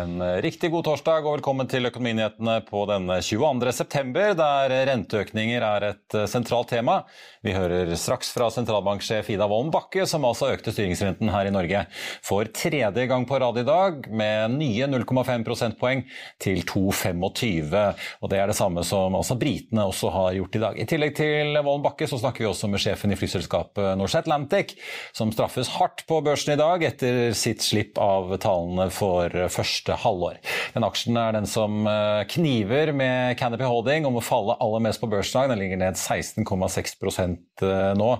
[0.00, 3.72] En riktig god torsdag og velkommen til Økonominyhetene på denne 22.
[3.74, 7.02] september, der renteøkninger er et sentralt tema.
[7.44, 11.82] Vi hører straks fra sentralbanksjef Ida Wolden Bakke, som altså økte styringsrenten her i Norge
[12.24, 16.04] for tredje gang på rad i dag, med nye 0,5 prosentpoeng
[16.40, 17.76] til 2,25.
[18.22, 20.80] Og det er det samme som altså britene også har gjort i dag.
[20.80, 24.78] I tillegg til Wolden Bakke så snakker vi også med sjefen i flyselskapet Norse Atlantic,
[25.12, 30.38] som straffes hardt på børsen i dag etter sitt slipp av tallene for første halvår.
[30.74, 35.02] Den aksjen er den som eh, kniver med Canopy Holding om å falle aller mest
[35.02, 35.50] på børsdag.
[35.50, 38.10] Den ligger ned 16,6 nå.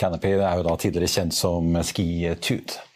[0.00, 2.87] Canopy er jo da tidligere kjent som Skitude.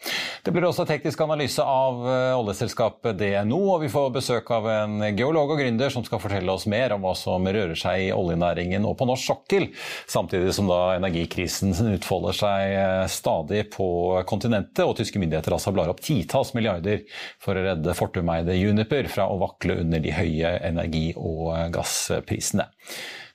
[0.43, 5.05] Det blir også teknisk analyse av eh, oljeselskapet DNO, og vi får besøk av en
[5.15, 8.83] geolog og gründer som skal fortelle oss mer om hva som rører seg i oljenæringen
[8.89, 9.69] og på norsk sokkel,
[10.11, 13.87] samtidig som da energikrisen utfolder seg eh, stadig på
[14.29, 17.05] kontinentet, og tyske myndigheter altså blar opp titalls milliarder
[17.41, 22.67] for å redde Fortum-eide Juniper fra å vakle under de høye energi- og gassprisene.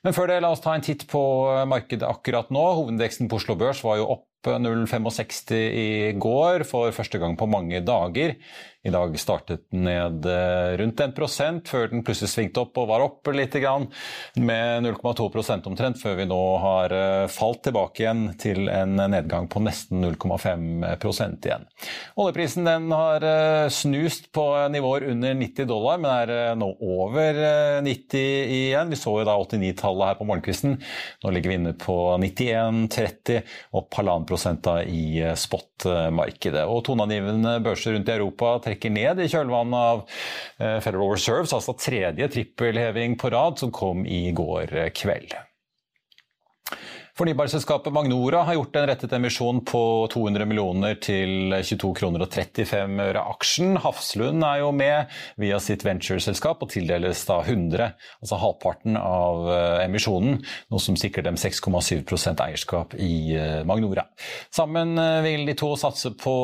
[0.05, 1.21] Men før det, la oss ta en titt på
[1.67, 2.61] markedet akkurat nå.
[2.77, 7.81] Hovedindeksen på Oslo Børs var jo opp 0,65 i går for første gang på mange
[7.85, 8.35] dager.
[8.89, 10.25] I dag startet den ned
[10.79, 13.53] rundt 1% før den plutselig svingte opp og var opp litt,
[14.39, 16.93] med 0,2% omtrent, før vi nå har
[17.29, 21.67] falt tilbake igjen til en nedgang på nesten 0,5% igjen.
[22.17, 23.25] Oljeprisen den har
[23.73, 27.37] snust på nivåer under 90 dollar, men er nå over
[27.85, 28.17] 90
[28.57, 28.89] igjen.
[28.89, 30.79] Vi så jo da 89-tallet her på morgenkvisten.
[31.21, 33.43] Nå ligger vi inne på 91,30,
[33.77, 36.65] opp halvannen prosent i spot-markedet.
[36.65, 40.05] Og toneangivende børser rundt i Europa trekker ned i kjølvannet av
[40.79, 45.35] Federal Reserves, altså tredje trippelheving på rad, som kom i går kveld.
[47.19, 52.93] Fornybarselskapet Magnora har gjort en rettet emisjon på 200 millioner til 22 kroner og 35
[53.09, 53.73] øre aksjen.
[53.83, 57.89] Hafslund er jo med via sitt ventureselskap og tildeles da 100,
[58.23, 59.49] altså halvparten av
[59.83, 60.37] emisjonen,
[60.71, 63.35] noe som sikrer dem 6,7% eierskap i
[63.67, 64.07] Magnora.
[64.55, 64.95] Sammen
[65.27, 66.37] vil de to satse på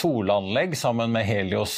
[0.00, 1.76] solanlegg sammen med Helios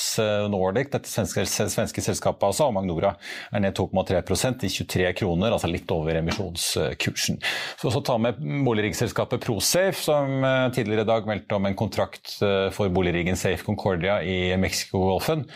[0.54, 3.16] Nordic, dette svenske, svenske selskapet altså, Magnora
[3.50, 4.22] er ned 2,3
[4.62, 7.42] til 23 kroner, altså litt over emisjonskursen.
[7.82, 10.44] Så så ta med boligriggsselskapet Prosafe, som
[10.75, 12.37] tidligere i dag meldte om en kontrakt
[12.77, 15.47] for boligriggen Safe Concordia i Mexicogolfen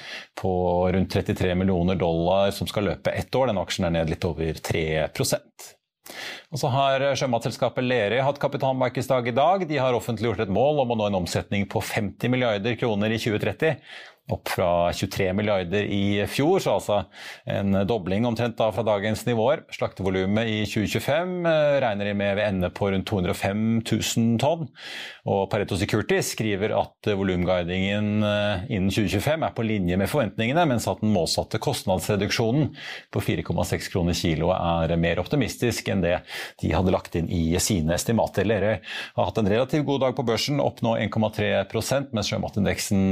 [0.41, 0.53] på
[0.93, 3.51] rundt 33 millioner dollar som skal løpe ett år.
[3.53, 4.85] Den aksjen er ned litt over 3
[6.49, 9.65] og så har sjømatselskapet Lerøy hatt kapitalmarkedsdag i dag.
[9.69, 13.21] De har offentliggjort et mål om å nå en omsetning på 50 milliarder kroner i
[13.21, 13.77] 2030
[14.33, 16.99] opp fra 23 milliarder i fjor, så altså
[17.49, 19.63] en dobling omtrent da fra dagens nivåer.
[19.73, 21.49] Slaktevolumet i 2025
[21.85, 24.67] regner de med ved ende på rundt 205 000 tonn.
[25.29, 31.01] Og Pareto Securities skriver at volumguidingen innen 2025 er på linje med forventningene, mens at
[31.05, 32.75] den målsatte kostnadsreduksjonen
[33.15, 36.19] på 4,6 kroner kilo er mer optimistisk enn det
[36.63, 38.47] de hadde lagt inn i sine estimater.
[38.49, 43.05] Lerøy har hatt en relativt god dag på børsen, opp nå 1,3% mens sjømatindeksen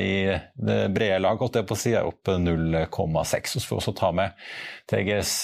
[0.00, 0.14] i
[0.54, 3.56] det brede lag holdt jeg på å si, er opp 0,6.
[3.56, 4.36] Så får vi også ta med
[4.90, 5.34] TGS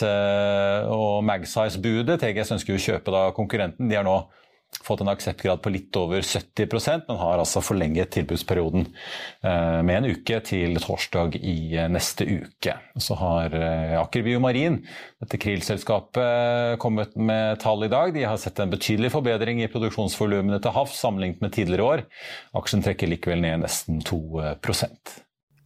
[0.90, 2.20] og Magsize-budet.
[2.22, 3.90] TGS ønsker jo å kjøpe da konkurrenten.
[3.90, 4.18] De er nå
[4.84, 8.86] fått en akseptgrad på litt over 70% men har altså forlenget tilbudsperioden
[9.42, 12.76] med en uke til torsdag i neste uke.
[13.00, 13.54] Så har
[14.00, 14.80] Aker Biomarin,
[15.22, 18.14] dette Krill-selskapet, kommet med tall i dag.
[18.14, 22.06] De har sett en betydelig forbedring i produksjonsvolumene til havs sammenlignet med tidligere år.
[22.60, 24.20] Aksjen trekker likevel ned nesten 2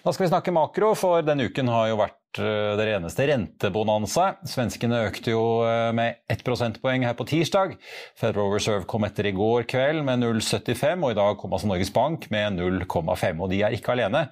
[0.00, 4.30] Da skal vi snakke makro, for denne uken har jo vært eh, det eneste rentebonanza.
[4.48, 7.74] Svenskene økte jo eh, med 1 prosentpoeng her på tirsdag.
[8.18, 11.92] Federal Reserve kom etter i går kveld med 0,75, og i dag kom altså Norges
[11.92, 13.44] Bank med 0,5.
[13.44, 14.24] Og de er ikke alene.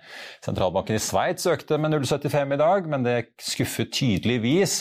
[0.46, 4.80] Sentralbanken i Sveits økte med 0,75 i dag, men det skuffet tydeligvis.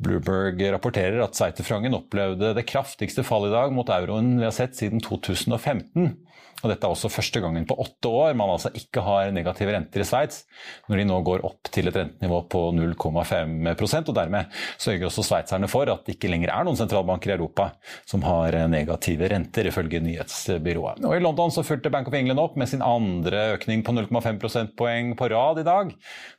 [0.00, 4.80] Bloomberg rapporterer at sveiterfrangen opplevde det kraftigste fallet i dag mot euroen vi har sett
[4.80, 6.14] siden 2015.
[6.62, 10.02] Og dette er også første gangen på åtte år man altså ikke har negative renter
[10.02, 10.44] i Sveits,
[10.86, 15.70] når de nå går opp til et rentenivå på 0,5% og Dermed sørger også sveitserne
[15.70, 17.70] for at det ikke lenger er noen sentralbanker i Europa
[18.08, 21.02] som har negative renter, ifølge nyhetsbyrået.
[21.02, 24.38] Og I London så fulgte Bank of England opp med sin andre økning på 0,5
[24.42, 25.90] prosentpoeng på rad i dag.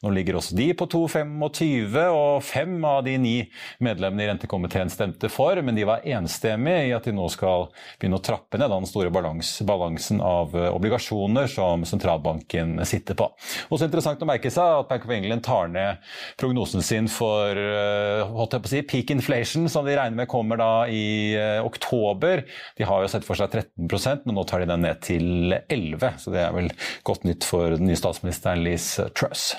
[0.03, 3.35] Nå ligger også de på 2,25, og fem av de ni
[3.83, 7.67] medlemmene i rentekomiteen stemte for, men de var enstemmige i at de nå skal
[7.99, 9.67] begynne å trappe ned den store balansen
[10.03, 13.29] balansen av eh, obligasjoner som sentralbanken sitter på.
[13.69, 15.97] Også interessant å merke seg at Bank of England tar ned
[16.37, 21.63] prognosen sin for eh, si, peak inflation, som de regner med kommer da i eh,
[21.63, 22.43] oktober.
[22.77, 26.19] De har jo sett for seg 13% men nå tar de den ned til 11
[26.19, 26.71] så det er vel
[27.03, 29.53] godt nytt for den nye statsministeren Liz Truss.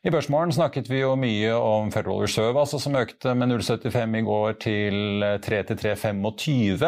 [0.00, 4.22] I Børsmorgen snakket vi jo mye om Federal Reserve, altså, som økte med 0,75 i
[4.24, 6.86] går til 3-3,25.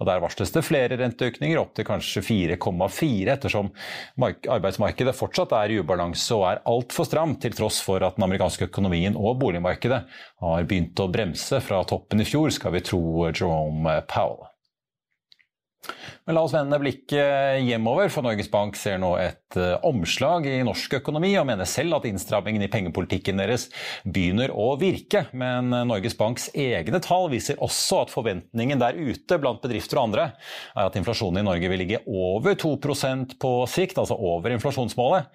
[0.00, 3.70] Og Der varsles det flere renteøkninger, opp til kanskje 4,4, ettersom
[4.50, 8.66] arbeidsmarkedet fortsatt er i ubalanse og er altfor stramt, til tross for at den amerikanske
[8.66, 10.02] økonomien og boligmarkedet
[10.42, 14.50] har begynt å bremse fra toppen i fjor, skal vi tro Jerome Powell.
[16.30, 20.60] Men la oss vende blikket hjemover, for Norges Bank ser nå et uh, omslag i
[20.62, 23.64] norsk økonomi og mener selv at innstrammingen i pengepolitikken deres
[24.04, 25.24] begynner å virke.
[25.34, 30.04] Men uh, Norges Banks egne tall viser også at forventningen der ute blant bedrifter og
[30.04, 30.28] andre
[30.76, 35.26] er at inflasjonen i Norge vil ligge over 2% på sikt, altså over inflasjonsmålet.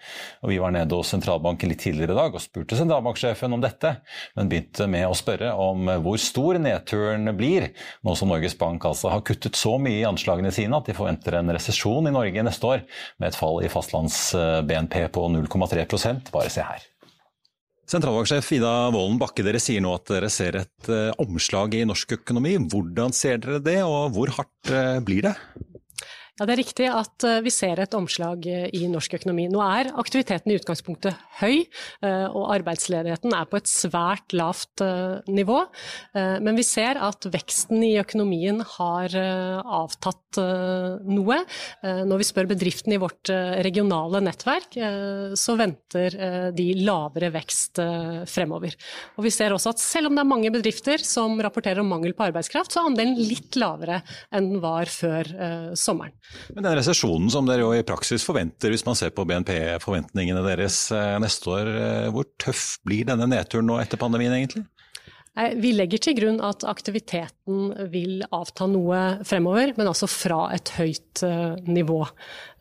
[0.48, 3.98] Og vi var nede hos sentralbanken litt tidligere i dag og spurte sentralbanksjefen om dette,
[4.40, 9.12] men begynte med å spørre om hvor stor nedturen blir, nå som Norges Bank altså
[9.12, 12.70] har kuttet så mye i anslagene sine at de forventer en resesjon i Norge neste
[12.70, 12.84] år,
[13.22, 16.84] med et fall i fastlands-BNP på 0,3% Bare se her.
[17.86, 22.16] Sentralbanksjef Ida Wolden Bakke, dere sier nå at dere ser et uh, omslag i norsk
[22.18, 22.56] økonomi.
[22.72, 25.36] Hvordan ser dere det, og hvor hardt uh, blir det?
[26.36, 29.46] Ja, Det er riktig at eh, vi ser et omslag eh, i norsk økonomi.
[29.48, 31.62] Nå er aktiviteten i utgangspunktet høy,
[32.04, 34.84] eh, og arbeidsledigheten er på et svært lavt
[35.32, 35.62] nivå.
[36.16, 40.40] Men vi ser at veksten i økonomien har avtatt
[41.06, 41.38] noe.
[41.84, 43.32] Når vi spør bedriftene i vårt
[43.66, 44.76] regionale nettverk,
[45.40, 46.18] så venter
[46.56, 47.82] de lavere vekst
[48.32, 48.76] fremover.
[49.16, 52.16] Og vi ser også at selv om det er mange bedrifter som rapporterer om mangel
[52.18, 54.02] på arbeidskraft, så er andelen litt lavere
[54.36, 55.32] enn den var før
[55.80, 56.16] sommeren.
[56.54, 60.86] Men den resesjonen som dere jo i praksis forventer, hvis man ser på BNP-forventningene deres
[60.94, 64.66] eh, neste år, eh, hvor tøff blir denne nedturen nå etter pandemien egentlig?
[65.36, 71.26] Vi legger til grunn at aktiviteten vil avta noe fremover, men altså fra et høyt
[71.28, 71.98] eh, nivå.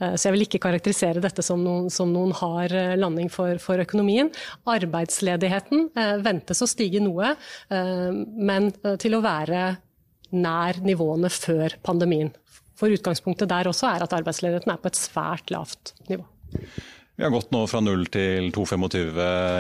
[0.02, 4.32] Så jeg vil ikke karakterisere dette som noen, som noen hard landing for, for, økonomien.
[4.66, 5.92] Arbeidsledigheten
[6.26, 7.36] ventes å stige noe,
[7.70, 9.68] men til å være
[10.34, 12.34] nær nivåene før pandemien.
[12.78, 16.26] For utgangspunktet der også er at arbeidsledigheten er på et svært lavt nivå.
[17.14, 19.18] Vi har gått nå fra 0 til 2,25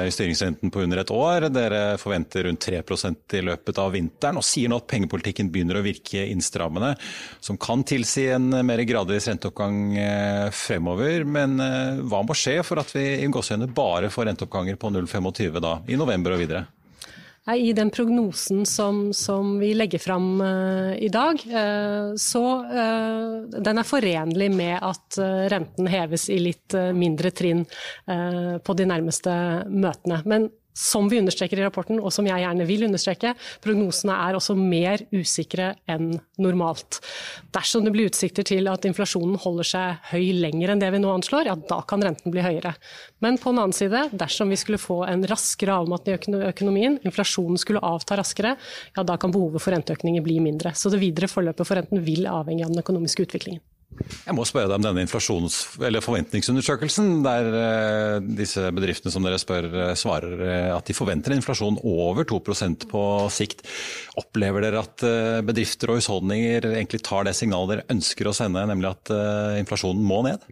[0.08, 1.46] i styringsrenten på under et år.
[1.54, 5.84] Dere forventer rundt 3% i løpet av vinteren, og sier nå at pengepolitikken begynner å
[5.84, 6.96] virke innstrammende,
[7.38, 11.22] som kan tilsi en mer gradvis renteoppgang eh, fremover.
[11.22, 13.30] Men eh, hva må skje for at vi i
[13.70, 16.66] bare får renteoppganger på 0,25 da, i november og videre?
[17.52, 23.80] I den prognosen som, som vi legger fram uh, i dag, uh, så uh, den
[23.80, 25.18] er forenlig med at
[25.52, 27.66] renten heves i litt mindre trinn
[28.64, 29.34] på de nærmeste
[29.68, 30.22] møtene.
[30.28, 34.56] Men som vi understreker i rapporten, og som jeg gjerne vil understreke, prognosene er også
[34.58, 36.98] mer usikre enn normalt.
[37.54, 41.12] Dersom det blir utsikter til at inflasjonen holder seg høy lenger enn det vi nå
[41.14, 42.74] anslår, ja da kan renten bli høyere.
[43.24, 47.60] Men på den annen side, dersom vi skulle få en raskere avmatning i økonomien, inflasjonen
[47.60, 48.56] skulle avta raskere,
[48.96, 50.74] ja da kan behovet for renteøkninger bli mindre.
[50.74, 53.62] Så det videre forløpet for renten vil avhenge av den økonomiske utviklingen.
[54.24, 59.92] Jeg må spørre deg om denne forventningsundersøkelsen, der uh, disse bedriftene som dere spør uh,
[59.98, 63.64] svarer uh, at de forventer en inflasjon over 2% på sikt.
[64.20, 65.06] Opplever dere at
[65.46, 69.12] bedrifter og husholdninger egentlig tar det signalet dere ønsker å sende, nemlig at
[69.60, 70.44] inflasjonen må ned?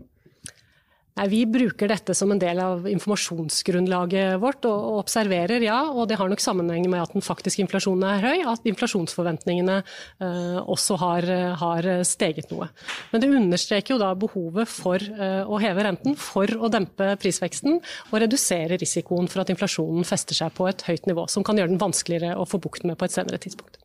[1.12, 5.83] Nei, Vi bruker dette som en del av informasjonsgrunnlaget vårt og observerer, ja.
[5.92, 10.59] Og det har nok sammenheng med at den faktiske inflasjonen er høy, at inflasjonsforventningene eh,
[10.62, 11.28] også har,
[11.61, 12.71] har, steget noe.
[13.12, 17.76] Men det understreker jo da behovet for eh, å heve renten for å dempe prisveksten
[17.76, 21.75] og redusere risikoen for at inflasjonen fester seg på et høyt nivå, som kan gjøre
[21.75, 23.83] den vanskeligere å få bukt med på et senere tidspunkt.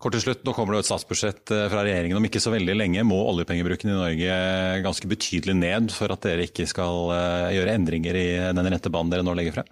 [0.00, 2.76] Kort til slutt, Nå kommer det et statsbudsjett eh, fra regjeringen om ikke så veldig
[2.78, 3.04] lenge.
[3.04, 4.38] Må oljepengebruken i Norge
[4.86, 8.26] ganske betydelig ned for at dere ikke skal eh, gjøre endringer i
[8.56, 9.68] den rentebanen dere nå legger frem?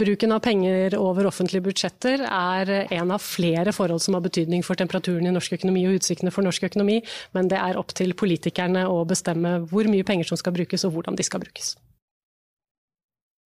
[0.00, 4.78] Bruken av penger over offentlige budsjetter er en av flere forhold som har betydning for
[4.78, 7.00] temperaturen i norsk økonomi og utsiktene for norsk økonomi,
[7.34, 10.94] men det er opp til politikerne å bestemme hvor mye penger som skal brukes og
[10.94, 11.74] hvordan de skal brukes.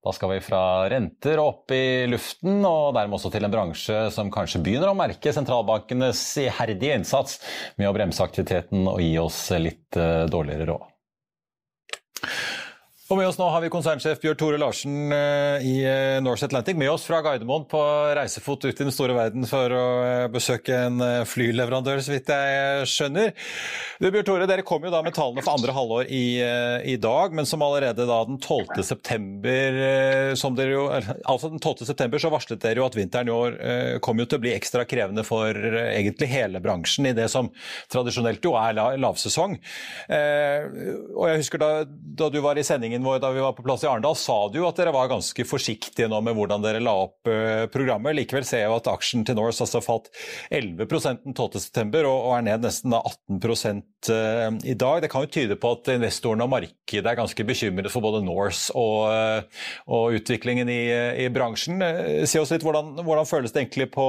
[0.05, 4.33] Da skal vi fra renter opp i luften, og dermed også til en bransje som
[4.33, 7.39] kanskje begynner å merke sentralbankenes iherdige innsats
[7.81, 10.94] med å bremse aktiviteten og gi oss litt eh, dårligere råd.
[13.14, 16.75] Og med oss nå har vi konsernsjef Bjørn Tore Larsen eh, i eh, Norse Atlantic
[16.75, 17.78] med oss fra Gardermoen på
[18.18, 20.99] reisefot ut i den store verden for å eh, besøke en
[21.30, 23.30] flyleverandør, så vidt jeg skjønner.
[24.02, 26.25] Du, Bjørn Tore, Dere kom jo da med tallene for andre halvår i,
[26.90, 28.83] i dag, men som allerede da den 12.
[28.83, 29.78] september
[30.35, 31.87] som dere jo, altså den 12.
[31.87, 33.59] september så varslet dere jo at vinteren i år
[34.02, 35.54] kom jo til å bli ekstra krevende for
[35.85, 37.52] egentlig hele bransjen i det som
[37.94, 39.56] tradisjonelt jo er lavsesong.
[40.11, 43.85] Og jeg husker da, da du var i sendingen vår da vi var på plass
[43.85, 47.29] i Arendal, sa du at dere var ganske forsiktige nå med hvordan dere la opp
[47.31, 48.17] uh, programmet.
[48.17, 50.11] Likevel ser jeg at aksjen til Norse altså falt
[50.55, 52.05] 11% den 12.9.
[52.05, 53.85] Og, er ned nesten 18 uh,
[54.15, 55.03] eh, i dag.
[55.05, 58.75] Det kan jo tyde på at investorene og markedet er ganske bekymret for både Norse
[58.79, 60.83] og, uh, og utviklingen i,
[61.25, 61.83] i, bransjen.
[62.29, 64.09] Si oss litt, hvordan, hvordan føles det egentlig på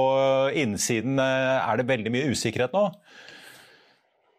[0.56, 1.20] innsiden?
[1.20, 2.88] Er det veldig mye usikkerhet nå?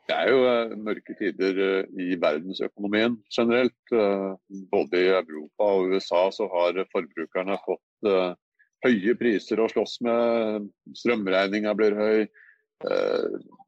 [0.08, 3.76] Det er jo eh, mørke tider eh, i verdensøkonomien generelt.
[3.92, 4.30] Eh,
[4.72, 8.12] både i Europa og USA så har forbrukerne fått
[8.86, 10.70] høye priser å slåss med.
[10.96, 12.28] Strømregninga blir høy,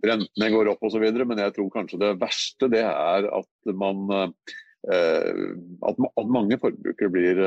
[0.06, 1.04] rentene går opp osv.
[1.18, 4.06] Men jeg tror kanskje det verste det er at, man,
[4.86, 7.42] at mange forbrukere blir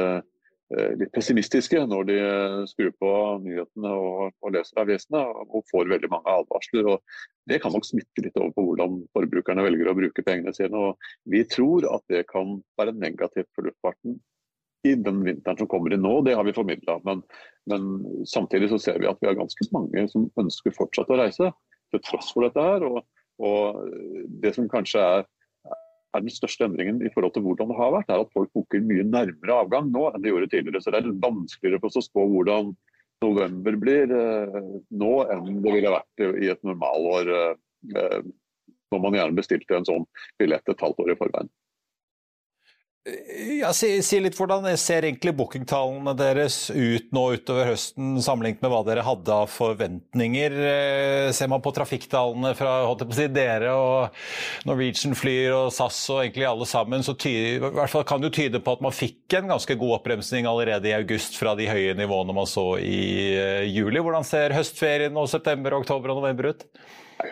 [1.01, 3.13] litt pessimistiske når de eh, skrur på
[3.45, 6.89] nyhetene og, og, leser avisene og får veldig mange advarsler.
[6.95, 10.77] og Det kan nok smitte litt over på hvordan forbrukerne velger å bruke pengene sine.
[10.79, 14.19] og Vi tror at det kan være negativt for luftfarten
[14.89, 16.15] i den vinteren som kommer inn nå.
[16.27, 16.99] Det har vi formidla.
[17.07, 17.23] Men,
[17.71, 17.93] men,
[18.27, 21.53] samtidig så ser vi at vi har ganske mange som ønsker fortsatt å reise,
[21.93, 22.89] til tross for dette her.
[22.89, 23.05] og,
[23.43, 23.87] og
[24.43, 25.31] det som kanskje er
[26.13, 28.85] er den største endringen i forhold til hvordan det har vært, er at folk booker
[28.85, 30.83] mye nærmere avgang nå enn de gjorde tidligere.
[30.85, 32.73] Så det er vanskeligere for oss å spå hvordan
[33.23, 34.61] november blir eh,
[34.99, 37.33] nå enn det ville vært i et normalår.
[37.97, 38.23] Eh,
[38.93, 40.03] når man gjerne bestilte en sånn
[40.41, 41.49] billett et halvt år i forveien.
[43.03, 48.71] Ja, si, si, litt Hvordan ser egentlig bookingtallene deres ut nå utover høsten, sammenlignet med
[48.71, 50.55] hva dere hadde av forventninger?
[50.55, 52.77] Eh, ser man på trafikktallene fra
[53.11, 57.17] si, dere og Norwegian flyr og SAS og egentlig alle sammen, så
[57.91, 61.35] fall kan det tyde på at man fikk en ganske god oppbremsning allerede i august
[61.41, 63.03] fra de høye nivåene man så i
[63.35, 63.99] uh, juli.
[63.99, 66.63] Hvordan ser høstferien og september, oktober og november ut?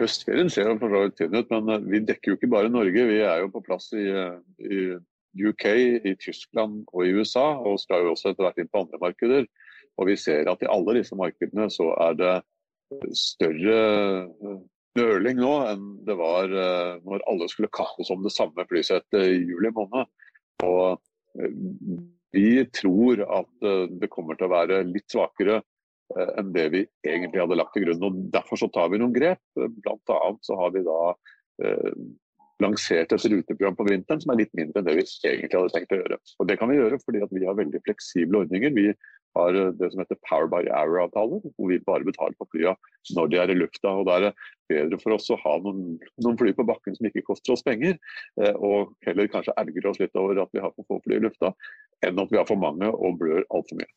[0.01, 2.75] Høstferien ser jo for så vidt fin ut, men eh, vi dekker jo ikke bare
[2.75, 3.07] Norge.
[3.07, 4.09] Vi er jo på plass i,
[4.67, 4.83] i
[5.39, 5.67] UK,
[6.07, 9.47] i Tyskland og i USA, og skal jo også etter hvert inn på andre markeder.
[10.01, 12.35] Og vi ser at i alle disse markedene så er det
[13.17, 13.81] større
[14.27, 14.61] eh,
[14.99, 19.43] nøling nå enn det var eh, når alle skulle kappes om det samme flysettet i
[19.45, 20.09] juli måned.
[20.67, 20.99] Og
[21.39, 21.61] eh,
[22.35, 23.65] vi tror at
[23.99, 25.57] det kommer til å være litt svakere
[26.39, 28.05] enn det vi egentlig hadde lagt til grunn.
[28.07, 29.41] og Derfor så tar vi noen grep.
[29.59, 31.01] Blant annet så har vi da
[32.63, 35.95] lansert et ruteprogram på vinteren som er litt mindre enn det vi egentlig hadde tenkt
[35.95, 36.19] å gjøre.
[36.39, 38.75] Og Det kan vi gjøre fordi vi har veldig fleksible ordninger.
[38.77, 38.87] Vi
[39.39, 42.75] har eh, det som heter Power by Hour-avtaler, hvor vi bare betaler for flya
[43.17, 43.95] når de er i lufta.
[43.95, 44.33] og Da er det
[44.73, 47.99] bedre for oss å ha noen, noen fly på bakken som ikke koster oss penger,
[48.41, 51.25] eh, og heller kanskje ergre oss litt over at vi har for få fly i
[51.27, 51.55] lufta,
[52.07, 53.91] enn at vi har for mange og blør altfor mye.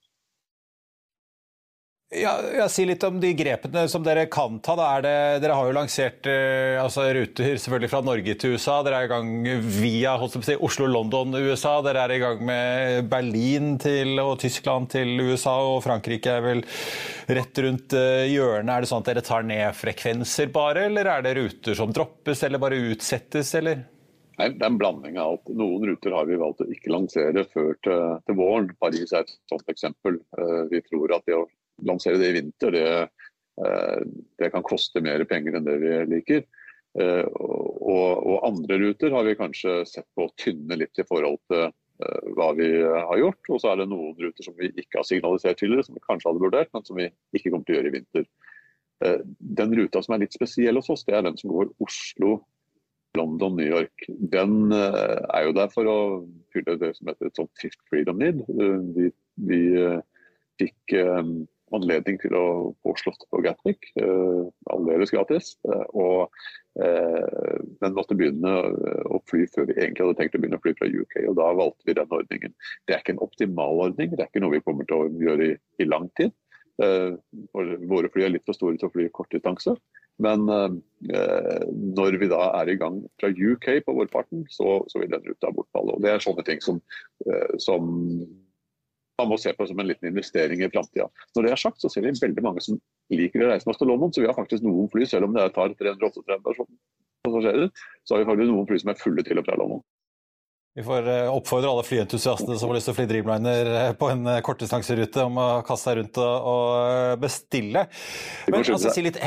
[2.13, 4.75] Ja, jeg sier litt om de grepene som dere kan ta.
[5.01, 8.75] Det, dere har jo lansert eh, altså, ruter selvfølgelig fra Norge til USA.
[8.85, 9.31] Dere er i gang
[9.79, 11.79] via si, Oslo-London, USA.
[11.85, 16.61] Dere er i gang med Berlin til, og Tyskland til USA, og Frankrike er vel
[17.33, 18.75] rett rundt uh, hjørnet.
[18.75, 22.45] Er det sånn at dere tar ned frekvenser bare, eller er det ruter som droppes
[22.45, 23.87] eller bare utsettes, eller?
[24.37, 25.49] Nei, Det er en blanding av alt.
[25.57, 28.71] Noen ruter har vi valgt å ikke lansere før til, til våren.
[28.81, 30.21] Paris er et sånt eksempel.
[30.37, 31.47] Uh, vi tror at det å
[31.87, 32.89] lansere det i vinter, det,
[33.63, 34.01] eh,
[34.39, 36.43] det, kan koste mer penger enn det vi liker.
[36.99, 41.39] Eh, og, og, andre ruter har vi kanskje sett på å tynne litt i forhold
[41.51, 43.43] til eh, hva vi har gjort.
[43.49, 46.31] Og så er det noen ruter som vi ikke har signalisert tidligere, som vi kanskje
[46.31, 48.27] hadde vurdert, men som vi ikke kommer til å gjøre i vinter.
[49.03, 52.37] Den ruta som er litt spesiell hos oss, det er den som går Oslo,
[53.19, 54.05] London, New York.
[54.07, 55.95] Den er jo der for å
[56.55, 58.39] fylle det som heter et sånt Fifth Freedom Need.
[58.95, 59.09] Vi,
[59.49, 59.59] vi
[60.61, 60.95] fikk
[61.77, 62.45] anledning til å
[62.83, 65.53] få slått på Gatwick, uh, aldeles gratis.
[65.67, 66.43] Uh, og,
[66.81, 68.53] uh, men måtte begynne
[69.09, 71.17] å fly før vi egentlig hadde tenkt å begynne å fly fra UK.
[71.31, 72.55] og Da valgte vi den ordningen.
[72.85, 75.51] Det er ikke en optimal ordning, det er ikke noe vi kommer til å gjøre
[75.51, 76.33] i, i lang tid.
[76.81, 79.75] våre fly er litt for store til å fly kortdistanse.
[80.21, 85.25] Men når vi da er i gang fra UK på vårparten, så, så vil den
[85.25, 85.93] ruta bortfalle.
[85.93, 86.81] og Det er sånne ting som,
[87.61, 87.93] som
[89.21, 91.07] man må se på som en liten investering i framtida.
[91.35, 92.79] Når det er sagt, så ser vi veldig mange som
[93.13, 94.13] liker å reise med oss til London.
[94.13, 96.69] Så vi har faktisk noen fly, selv om det tar 338
[97.23, 97.69] passasjerer,
[98.03, 99.83] så har vi faktisk noen fly som er fulle til og fra London.
[100.73, 104.07] Vi får eh, oppfordre alle flyentusiastene som har lyst til å fly Dreamliner eh, på
[104.09, 107.83] en eh, kortdistanserute, om å kaste seg rundt og bestille.
[108.49, 109.19] Men altså, si litt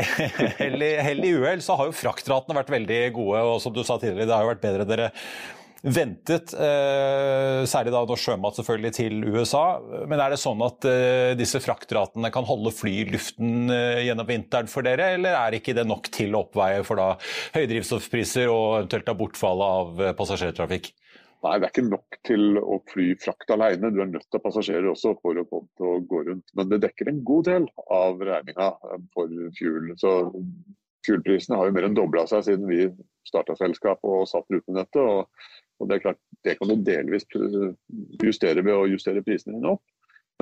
[0.58, 3.44] hell i uhell, så har jo fraktratene vært veldig gode.
[3.52, 5.12] Og som du sa tidligere, det har jo vært bedre dere
[5.84, 9.64] ventet, eh, særlig da norsk sjømat selvfølgelig til USA.
[10.08, 14.28] Men er det sånn at eh, disse fraktratene kan holde fly i luften eh, gjennom
[14.28, 17.10] vinteren for dere, eller er ikke det nok til å oppveie for da
[17.56, 20.94] høye drivstoffpriser og eventuelt da bortfallet av passasjertrafikk?
[21.44, 23.90] Nei, det er ikke nok til å fly frakt alene.
[23.92, 26.46] Du er nødt til å passasjerer også for å, å gå rundt.
[26.56, 28.70] Men det dekker en god del av regninga
[29.12, 29.90] for fuel.
[30.00, 30.14] Så
[31.04, 32.86] fuelprisene har jo mer enn dobla seg siden vi
[33.28, 35.02] starta selskapet og satt rutenettet.
[35.04, 35.28] Og
[35.80, 37.26] og Det er klart, det kan du delvis
[38.22, 39.82] justere ved å justere prisene dine opp.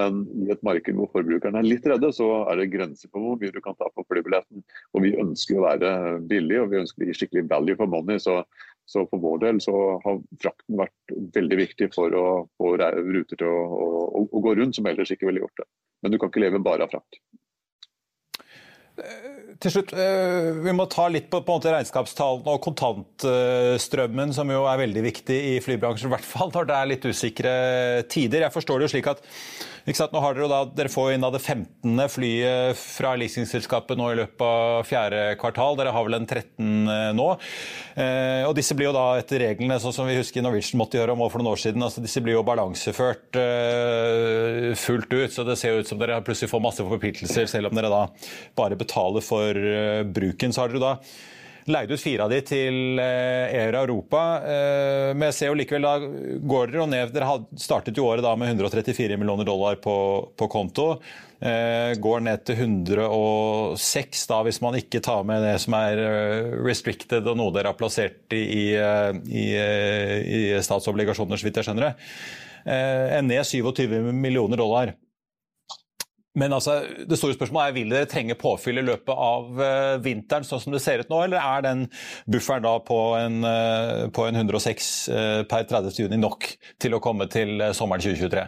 [0.00, 3.36] Men i et marked hvor forbrukerne er litt redde, så er det grenser på hvor
[3.40, 4.62] mye du kan ta på flybilletten.
[4.96, 5.90] Og vi ønsker å være
[6.30, 8.20] billige, og vi ønsker å gi skikkelig value for money.
[8.22, 8.38] Så,
[8.88, 12.25] så for vår del så har frakten vært veldig viktig for å
[12.56, 15.68] få ruter til å, å, å gå rundt, som ellers ikke ville gjort det.
[16.02, 17.21] Men du kan ikke leve bare av frakt.
[19.62, 24.80] Til slutt, eh, Vi må ta litt på, på regnskapstallene og kontantstrømmen, som jo er
[24.82, 26.10] veldig viktig i flybransjen.
[26.10, 27.52] I hvert fall når det er litt usikre
[28.10, 28.42] tider.
[28.42, 29.22] Jeg forstår det jo slik at
[29.82, 32.08] nå har Dere da, dere får inn av det 15.
[32.08, 35.76] flyet fra leasingselskapet nå i løpet av fjerde kvartal.
[35.78, 37.26] Dere har vel en 13 eh, nå.
[37.97, 41.16] Eh, og Disse blir jo da etter reglene sånn som vi husker Norwegian måtte gjøre
[41.16, 41.82] om for noen år siden.
[41.82, 45.34] altså Disse blir jo balanseført eh, fullt ut.
[45.34, 48.06] Så det ser jo ut som dere plutselig får masse forpliktelser, selv om dere da
[48.58, 49.58] bare betaler for
[50.14, 50.54] bruken.
[50.54, 50.97] Så har dere da
[51.70, 54.22] leide ut fire av de til EU og Europa.
[54.42, 55.96] Eh, men jeg ser jo likevel da
[56.52, 59.96] går dere ned Dere startet jo året da med 134 millioner dollar på,
[60.38, 60.88] på konto.
[61.42, 66.02] Eh, går ned til 106 da, hvis man ikke tar med det som er
[66.62, 71.94] restricted og noe dere har plassert i, i, i statsobligasjoner, så vidt jeg skjønner det.
[73.26, 74.94] Ned 27 millioner dollar.
[76.38, 80.47] Men altså, det store spørsmålet er, vil dere trenge påfyll i løpet av uh, vinteren,
[80.49, 81.82] sånn som det ser ut nå, eller er den
[82.30, 85.99] bufferen da på en, uh, på en 106 uh, eh, per 30.
[86.00, 86.49] juni nok
[86.80, 88.47] til å komme til sommeren 2023?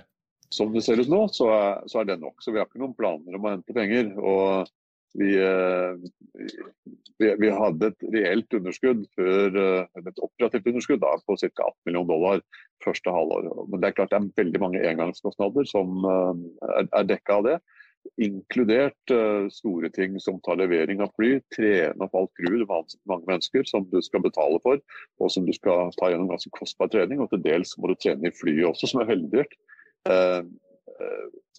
[0.54, 2.38] Som det ser ut nå, så er, så er, det nok.
[2.40, 4.14] Så vi har ikke noen planer om å hente penger.
[4.16, 4.72] og
[5.14, 5.28] vi,
[7.20, 9.58] vi, vi hadde et reelt underskudd før,
[10.00, 11.68] et operativt underskudd da, på ca.
[11.68, 12.42] 18 millioner dollar
[12.82, 13.46] første halvår.
[13.68, 17.56] Men det er klart det er veldig mange engangskostnader som er dekka av det
[18.20, 22.86] inkludert uh, store ting som tar levering av fly, trene opp alt crew, det var
[23.10, 24.82] mange mennesker som du skal betale for,
[25.20, 27.22] og som du skal ta gjennom ganske kostbar trening.
[27.22, 29.56] Og til dels må du trene i flyet også, som er veldig dyrt.
[30.08, 30.42] Uh,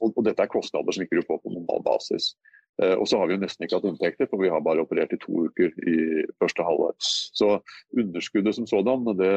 [0.01, 2.33] og, og, dette er kostnader som ikke du får på normal basis.
[2.83, 5.13] Eh, og så har vi jo nesten ikke hatt inntekter, for vi har bare operert
[5.15, 6.95] i to uker i første halvår.
[7.39, 7.53] Så
[7.95, 9.31] underskuddet som sådan, det,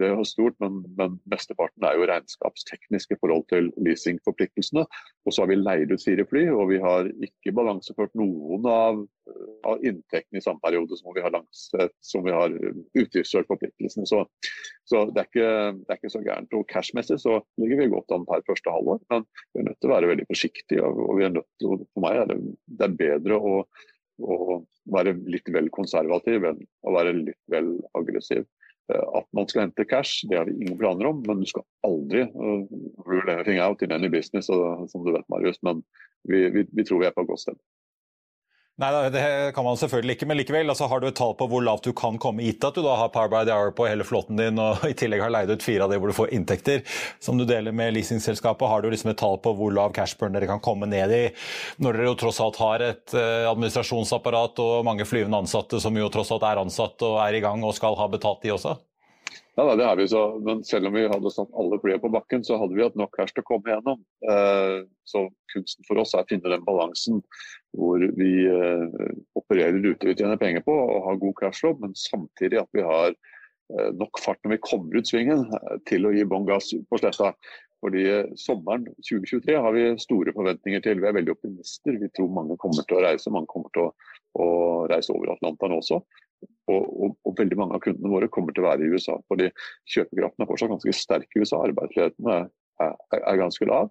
[0.00, 4.84] det er stort, men, men, mesteparten er jo regnskapsteknisk i forhold til leasingforpliktelsene.
[5.24, 9.04] Og så har vi leid ut fire fly, og vi har ikke balanseført noen av
[9.62, 11.68] av inntektene i samme periode som vi har, langs,
[12.02, 12.54] som vi har
[12.98, 14.06] utgiftsført forpliktelsene.
[14.08, 14.24] Så,
[14.88, 16.56] så det, er ikke, det, er ikke, så gærent.
[16.58, 19.90] Og Cashmessig så ligger vi godt an per første halvår, men vi er nødt til
[19.90, 20.90] å være veldig forsiktige.
[20.90, 22.40] og vi er nødt til, For meg er det,
[22.80, 23.54] det er bedre å,
[24.22, 24.58] å
[24.92, 28.46] være litt vel konservativ enn å være litt vel aggressiv.
[28.90, 31.64] Eh, at man skal hente cash, det har vi ingen planer om, men du skal
[31.86, 32.64] aldri uh,
[33.06, 35.60] rule anything out in any business, og, som du vet, Marius.
[35.62, 35.84] Men
[36.28, 37.60] vi, vi, vi tror vi er på godt sted.
[38.82, 41.62] Nei, det kan man selvfølgelig ikke, men likevel altså, har du et tall på hvor
[41.62, 44.02] lavt du kan komme, gitt at du da har Power by the Hour på hele
[44.02, 46.82] flåten din og i tillegg har leid ut fire av de hvor du får inntekter
[47.22, 48.66] som du deler med leasingselskapet.
[48.66, 51.24] Har du liksom et tall på hvor lav cashburn dere kan komme ned i,
[51.78, 56.10] når dere jo tross alt har et uh, administrasjonsapparat og mange flyvende ansatte som jo
[56.10, 58.80] tross alt er ansatt og er i gang og skal ha betalt de også?
[59.54, 62.44] Ja, det har vi så, men Selv om vi hadde satt alle flyene på bakken,
[62.44, 64.00] så hadde vi hatt nok cash til å komme gjennom.
[64.24, 67.20] Eh, så kunsten for oss er å finne den balansen
[67.76, 72.62] hvor vi eh, opererer ute vi tjener penger på og har god cashflow, men samtidig
[72.62, 75.44] at vi har eh, nok fart når vi kommer ut svingen
[75.90, 77.34] til å gi bånn gass på sletta.
[77.82, 78.06] Fordi
[78.38, 81.00] Sommeren 2023 har vi store forventninger til.
[81.02, 81.96] Vi er veldig optimister.
[81.98, 83.32] Vi tror mange kommer til å reise.
[83.34, 84.46] Mange kommer til å, å
[84.92, 85.98] reise over Atlanteren også.
[86.70, 89.18] Og, og, og, veldig mange av kundene våre kommer til å være i USA.
[89.30, 89.50] fordi
[89.94, 91.58] Kjøpekraften er fortsatt ganske sterk i USA.
[91.66, 92.46] Arbeidsledigheten er,
[92.82, 93.90] er, er, ganske lav.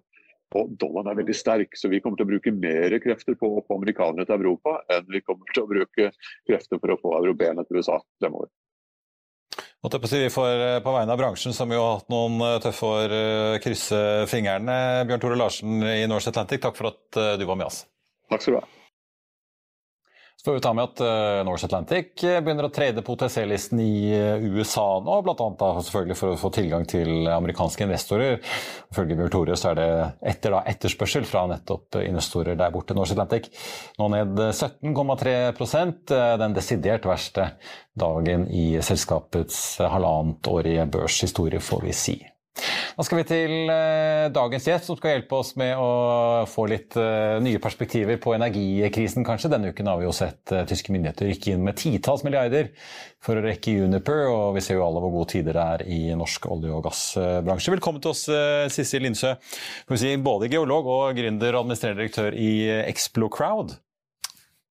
[0.58, 3.62] Og dollaren er veldig sterk, så vi kommer til å bruke mer krefter på å
[3.64, 6.10] få amerikanere til Europa enn vi kommer til å bruke
[6.48, 8.50] krefter for å få europeerne til USA fremover.
[9.82, 13.14] Vi får eh, på vegne av bransjen, som jo har hatt noen eh, tøffe år,
[13.16, 13.98] eh, krysse
[14.30, 14.76] fingrene.
[15.08, 17.82] Bjørn Tore Larsen i Norse Atlantic, takk for at du var med oss.
[18.30, 18.81] Takk skal du ha.
[20.42, 23.78] Så får vi ta med at uh, Norse Atlantic eh, begynner å trade på OTC-listen
[23.78, 25.68] i uh, USA nå, bl.a.
[25.86, 28.40] selvfølgelig for å få tilgang til amerikanske investorer.
[28.90, 29.86] Ifølge Bjørn Tore så er det
[30.32, 32.98] etter da, etterspørsel fra nettopp investorer der borte.
[32.98, 33.52] Norse Atlantic
[34.02, 37.52] nå ned 17,3% den desidert verste
[37.94, 42.18] dagen i selskapets halvannetårige børshistorie, får vi si.
[42.92, 46.96] Da skal vi til eh, dagens gjest, som skal hjelpe oss med å få litt
[47.00, 49.50] eh, nye perspektiver på energikrisen, kanskje.
[49.54, 52.68] Denne uken har vi jo sett eh, tyske myndigheter rykke inn med titalls milliarder
[53.22, 56.00] for å rekke Uniper, og vi ser jo alle hvor gode tider det er i
[56.18, 57.72] norsk olje- og gassbransje.
[57.78, 58.26] Velkommen til oss,
[58.74, 59.32] Sissel Lindsø,
[59.94, 62.52] si, både geolog og gründer og administrerende direktør i
[62.84, 63.78] Explo Crowd.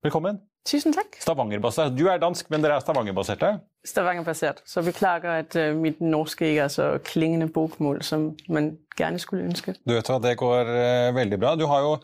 [0.05, 0.43] Velkommen.
[0.67, 1.17] Tusen takk.
[1.23, 1.95] Stavanger-basert.
[1.97, 3.55] Du er dansk, men dere er Stavanger-baserte?
[3.87, 4.61] Stavanger-basert.
[4.65, 9.47] Så beklager at uh, mitt norske ikke er så klingende bokmål som man gjerne skulle
[9.49, 9.73] ønske.
[9.81, 11.55] Du vet hva, Det går uh, veldig bra.
[11.57, 11.95] Du har jo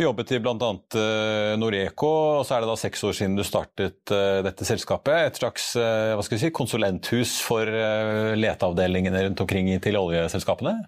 [0.00, 0.54] jobbet i bl.a.
[0.96, 5.28] Uh, Noreco, og så er det da seks år siden du startet uh, dette selskapet.
[5.28, 7.68] Et slags hva skal vi si, konsulenthus for
[8.38, 10.78] leteavdelingene rundt omkring til oljeselskapene?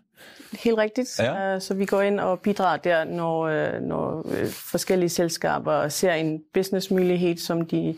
[0.62, 1.05] Helt riktig.
[1.18, 1.59] Ja.
[1.61, 7.64] Så vi går inn og bidrar der når, når forskjellige selskaper ser en businessmulighet som
[7.68, 7.97] de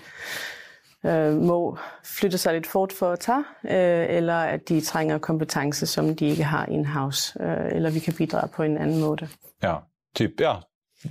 [1.06, 1.58] øh, må
[2.04, 6.32] flytte seg litt fort for å ta, øh, eller at de trenger kompetanse som de
[6.34, 9.28] ikke har in-house, øh, eller vi kan bidra på en annen måte.
[9.62, 9.78] Ja,
[10.16, 10.58] typ, ja.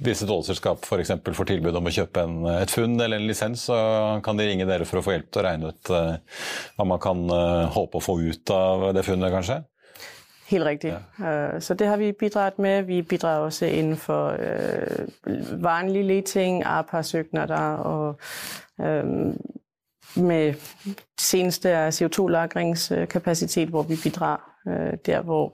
[0.01, 1.11] Hvis et oljeselskap f.eks.
[1.37, 3.77] får tilbud om å kjøpe en, et funn eller en lisens, så
[4.25, 6.41] kan de ringe dere for å få hjelp til å regne ut uh,
[6.75, 9.61] hva man kan uh, håpe å få ut av det funnet, kanskje?
[10.49, 10.91] Helt riktig.
[10.91, 11.59] Ja.
[11.63, 12.89] Så det har vi bidratt med.
[12.89, 14.35] Vi bidrar også innenfor
[15.63, 18.21] vanlig leting, APA-søknader og
[20.15, 20.53] med
[21.19, 25.53] seneste er CO2-lagringskapacitet, hvor vi bidrar øh, der hvor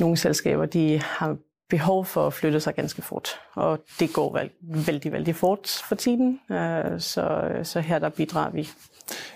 [0.00, 1.36] noen selskaper de har
[1.70, 3.32] behov for å flytte seg ganske fort.
[3.54, 4.38] Og det går
[4.86, 7.26] veldig, veldig fort for tiden, øh, så,
[7.62, 8.68] så her der bidrar vi.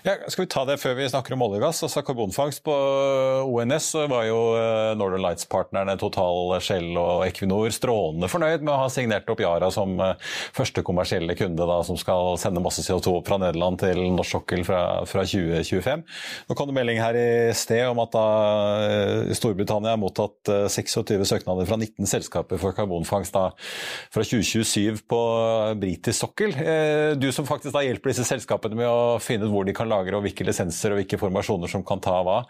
[0.03, 1.79] Ja, skal vi ta det før vi snakker om olje og gass?
[1.85, 2.73] Altså Karbonfangst på
[3.47, 8.79] ONS så var jo eh, Northern Lights-partnerne Total, Shell og Equinor strålende fornøyd med å
[8.81, 13.21] ha signert opp Yara som eh, første kommersielle kunde da, som skal sende masse CO2
[13.27, 16.03] fra Nederland til norsk sokkel fra, fra 2025.
[16.49, 18.25] Nå kom det melding her i sted om at da
[18.89, 23.47] eh, Storbritannia har mottatt 26 søknader fra 19 selskaper for karbonfangst da,
[24.11, 25.21] fra 2027 på
[25.79, 26.57] britisk sokkel.
[27.21, 30.17] Du som faktisk da hjelper disse selskapene med å finne ut hvor de kan lagre,
[30.17, 32.41] og hvilke lisenser og hvilke formasjoner som kan ta hva.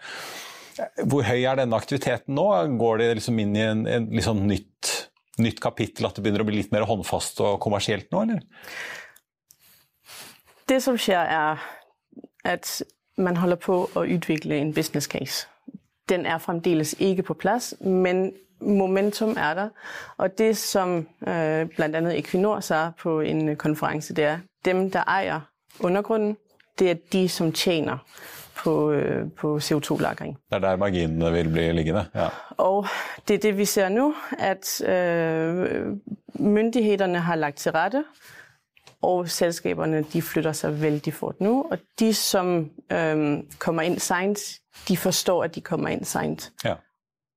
[1.04, 2.48] Hvor høy er denne aktiviteten nå?
[2.80, 4.92] Går det liksom inn i en, en liksom nytt,
[5.42, 8.42] nytt, kapittel, at det begynner å bli litt mer håndfast og kommersielt nå, eller?
[10.70, 11.62] Det som skjer, er
[12.48, 12.82] at
[13.20, 15.46] man holder på å utvikle en business case.
[16.08, 18.30] Den er fremdeles ikke på plass, men
[18.62, 19.68] momentum er der.
[20.18, 22.02] Og det som øh, bl.a.
[22.14, 25.40] Equinor sa på en konferanse, det er dem der eier
[25.80, 26.36] undergrunnen,
[26.78, 27.98] det er de som tjener
[28.54, 30.38] på, øh, på CO2-lagring.
[30.50, 32.04] Det er der marginene vil bli liggende?
[32.14, 32.28] Ja.
[32.56, 32.86] Og
[33.28, 35.96] det er det vi ser nå, at øh,
[36.34, 38.04] myndighetene har lagt til rette.
[39.02, 41.62] og selskapene de flytter seg veldig fort nå.
[41.70, 44.38] og de som øh, kommer inn sent,
[44.88, 46.52] de forstår, at de kommer inn sent.
[46.64, 46.74] Ja.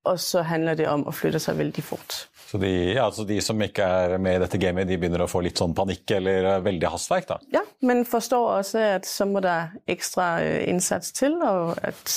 [0.06, 2.26] Og så handler det om å flytte seg veldig fort.
[2.46, 5.30] Så de, ja, altså de som ikke er med i dette gamet, de begynner å
[5.30, 7.40] få litt sånn panikk eller eh, veldig hastverk, da?
[7.56, 12.14] Ja, men forstår også, at så må der ekstra innsats til, og at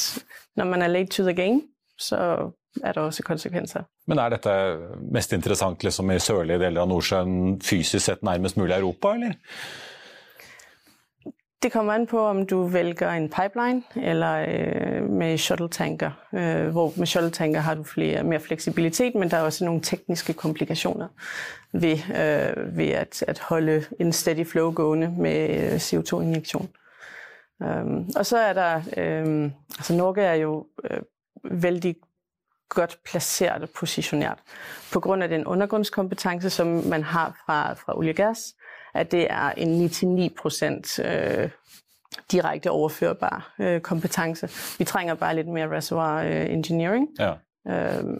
[0.60, 1.64] når man er late to the game,
[1.98, 2.20] så
[2.84, 3.88] er det også konsekvenser.
[4.06, 4.54] Men er dette
[5.10, 9.38] mest interessant liksom i sørlige deler av Nordsjøen, fysisk sett nærmest mulig Europa, eller?
[11.62, 16.10] Det kommer an på, om du vælger en pipeline eller øh, med shuttle-tanker.
[16.34, 20.32] Øh, hvor med shuttle-tanker har du flere, mere fleksibilitet, men der er også nogle tekniske
[20.32, 21.08] komplikationer
[21.72, 26.68] ved, øh, ved at, at holde en steady flow gående med øh, CO2-injektion.
[27.60, 31.00] Um, og så er der, øh, altså Norge er jo øh,
[31.62, 31.96] vældig
[32.68, 34.38] godt placeret og positioneret
[34.92, 38.54] på grund af den undergrundskompetence, som man har fra, fra olie og gas,
[38.94, 41.50] at det er en 9-9 procent øh,
[42.32, 44.48] direkte overførbar øh, kompetence.
[44.78, 47.08] Vi trenger bare litt mer reservoir øh, engineering.
[47.18, 47.32] Ja.
[47.68, 48.18] Um,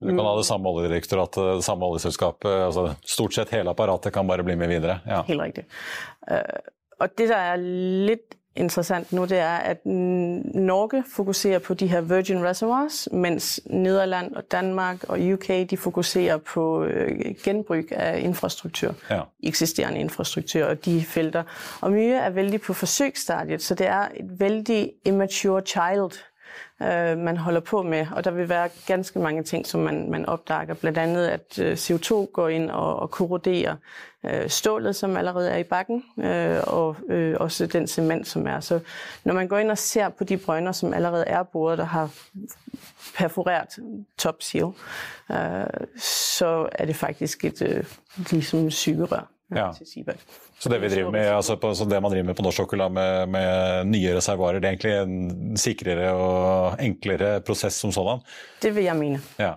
[0.00, 4.28] du kan ha det samme oljedirektoratet, det samme oljeselskapet, altså stort sett hele apparatet kan
[4.28, 4.98] bare bli med videre.
[5.06, 5.22] Ja.
[5.28, 5.64] Helt riktig.
[6.30, 6.38] Uh,
[7.00, 12.00] og det, der er lidt interessant nu, det er, at Norge fokuserer på de her
[12.00, 18.94] virgin reservoirs, mens Nederland og Danmark og UK de fokuserer på øh, genbrug af infrastruktur,
[19.10, 19.20] ja.
[19.42, 21.42] eksisterende infrastruktur og de felter.
[21.80, 26.22] Og mye er vældig på forsøgsstadiet, så det er et vældig immature child
[26.82, 28.06] øh, man holder på med.
[28.12, 30.74] Og der vil være ganske mange ting, som man, man opdager.
[30.74, 30.98] Blandt
[31.30, 33.76] at øh, CO2 går ind og, og korroderer
[34.24, 36.04] øh, stålet, som allerede er i bakken,
[36.66, 36.96] og
[37.40, 38.60] også den cement, som er.
[38.60, 38.80] Så
[39.24, 42.10] når man går ind og ser på de brønner, som allerede er boret, og har
[43.16, 43.78] perforeret
[44.18, 44.36] top
[45.30, 47.84] øh, så er det faktisk et øh,
[48.30, 48.70] ligesom
[49.54, 49.68] ja.
[50.58, 53.28] Så det, vi driver med, altså på, det man driver med på norsk sokkel med,
[53.30, 58.24] med, nye reservoarer, det er egentlig en sikrere og enklere prosess som sådan?
[58.62, 59.22] Det vil jeg mene.
[59.38, 59.54] Ja.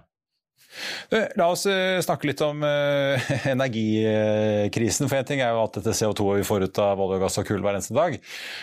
[1.10, 1.64] La oss
[2.06, 5.10] snakke litt om uh, energikrisen.
[5.10, 7.50] For en ting er jo alt dette CO2 vi får ut av olje, gass og
[7.50, 8.20] kull hver eneste dag.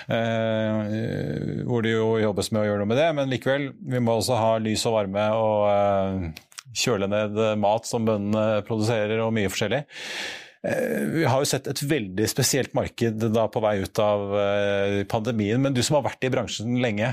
[0.06, 3.10] Uh, hvor det jo jobbes med å gjøre noe med det.
[3.18, 6.42] Men likevel, vi må også ha lys og varme og
[6.76, 9.82] kjøle ned mat som bøndene produserer, og mye forskjellig.
[10.66, 14.32] Vi har jo sett et veldig spesielt marked da på vei ut av
[15.12, 17.12] pandemien, men du som har vært i bransjen lenge,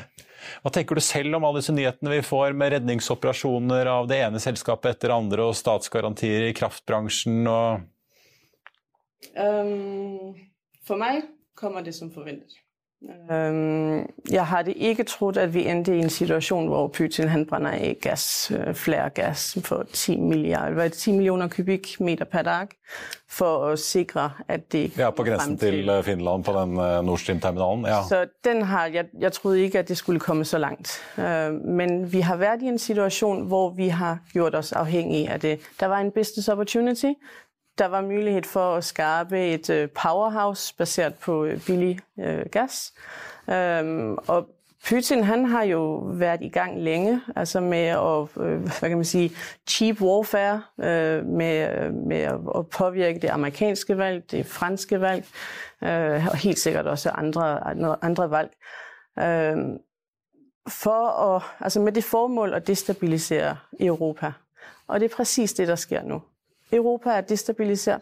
[0.64, 4.42] hva tenker du selv om alle disse nyhetene vi får med redningsoperasjoner av det ene
[4.44, 7.86] selskapet etter det andre og statsgarantier i kraftbransjen og
[9.38, 10.34] um,
[10.84, 11.24] For meg
[11.60, 12.63] kommer det som forventet.
[14.32, 17.94] Jeg hadde ikke trodd at vi endte i en situasjon hvor Putin han brenner i
[18.00, 22.72] gass, flere gass for 10, milliarder, 10 millioner kubikkmeter per dag
[23.28, 27.86] for å sikre at det Ja, på grensen til Finland på den Nord Stream-terminalen.
[27.90, 28.02] Ja.
[28.08, 30.96] Så den har, jeg, jeg trodde ikke at det skulle komme så langt.
[31.64, 35.58] Men vi har vært i en situasjon hvor vi har gjort oss avhengige av det.
[35.80, 37.18] Der var en business opportunity.
[37.78, 42.00] Der var mulighet for å skabe et øh, powerhouse basert på øh, billig
[42.52, 42.94] gass.
[43.48, 44.48] Um, og
[44.90, 45.82] Putin han har jo
[46.20, 49.30] vært i gang lenge altså med å hva kan man si,
[49.68, 55.24] cheap warfare, øh, med, med å påvirke det amerikanske valg, det franske valg,
[55.82, 57.48] øh, og helt sikkert også andre,
[58.04, 58.52] andre valg.
[59.20, 59.64] Øh,
[60.86, 64.34] å, altså med det formål å destabilisere Europa.
[64.88, 66.20] Og det er præcis det, der sker nu.
[66.74, 68.02] Europa er destabiliseret,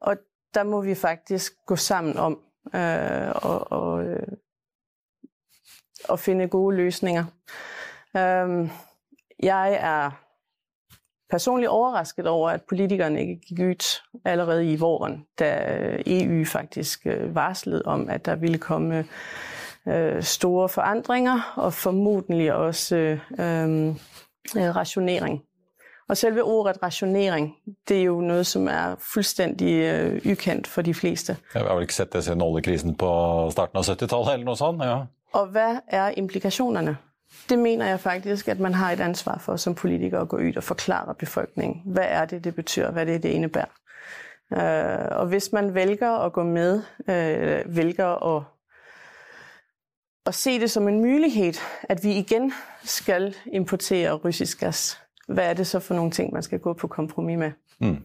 [0.00, 0.16] og
[0.54, 2.40] der må vi faktisk gå sammen om
[2.74, 3.32] øh,
[3.70, 4.26] og, øh,
[6.08, 7.24] og finde gode løsninger.
[8.14, 8.70] Um,
[9.42, 10.10] jeg er
[11.30, 17.34] personlig overrasket over, at politikerne ikke gikk ut allerede i våren, da EU faktisk varslet
[17.34, 19.04] varslede om, at der ville komme
[19.88, 22.96] øh, store forandringer og formodentlig også
[23.38, 23.94] øh,
[24.56, 25.42] rasjonering
[26.08, 27.54] og selve ordet rationering,
[27.88, 31.36] det er jo noe som er fullstendig uh, ukendt for de fleste.
[31.54, 33.10] Jeg har vel ikke sett det siden oljekrisen på
[33.50, 35.00] starten av 70-tallet eller noe sånt, ja.
[35.34, 36.96] Og hva er implikasjonene?
[37.48, 40.56] Det mener jeg faktisk, at man har et ansvar for som politiker å gå ut
[40.56, 41.80] og forklare befolkningen.
[41.84, 43.72] Hva er det, det betyr, hva det, det innebærer.
[44.54, 48.34] Uh, og hvis man velger å gå med, uh, velger å
[50.24, 52.52] og se det som en mulighet at vi igjen
[52.84, 56.86] skal importere russisk gas, hvad er det så for nogle ting, man skal gå på
[56.86, 57.50] kompromis med?
[57.78, 57.96] Mm.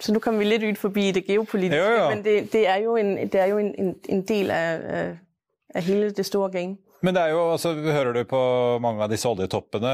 [0.00, 2.08] Så nu kommer vi lidt ud forbi det geopolitiske, jo, jo.
[2.08, 4.80] men det, det er jo en, det er jo en, en, en del af,
[5.68, 6.76] af, hele det store game.
[7.00, 8.40] Men det er jo, altså, hører du på
[8.84, 9.92] mange av disse oljetoppene,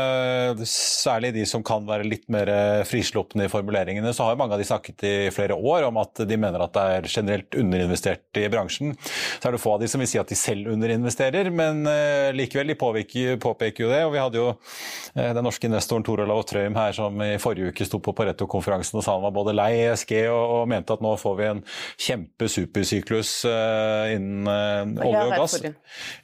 [0.66, 2.50] særlig de som kan være litt mer
[2.88, 6.38] frislupne i formuleringene, så har mange av de snakket i flere år om at de
[6.40, 8.96] mener at det er generelt underinvestert i bransjen.
[9.38, 12.32] Så er det få av de som vil si at de selv underinvesterer, men uh,
[12.36, 14.02] likevel, de påvirker, påpeker jo det.
[14.06, 17.72] Og vi hadde jo uh, den norske investoren Tor Olav Trøim her som i forrige
[17.72, 21.04] uke sto på Pareto-konferansen og sa han var både lei ESG og, og, mente at
[21.04, 21.62] nå får vi en
[22.08, 25.58] kjempe-supersyklus uh, innen olje og gass.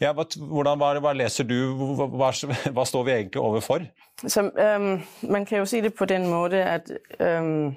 [0.02, 1.74] Ja, hvordan hvordan, hva, hva, leser du?
[1.76, 2.06] Hva,
[2.72, 3.86] hva, står vi egentlig overfor?
[4.26, 7.74] Så, um, man kan jo si det på den måte at um,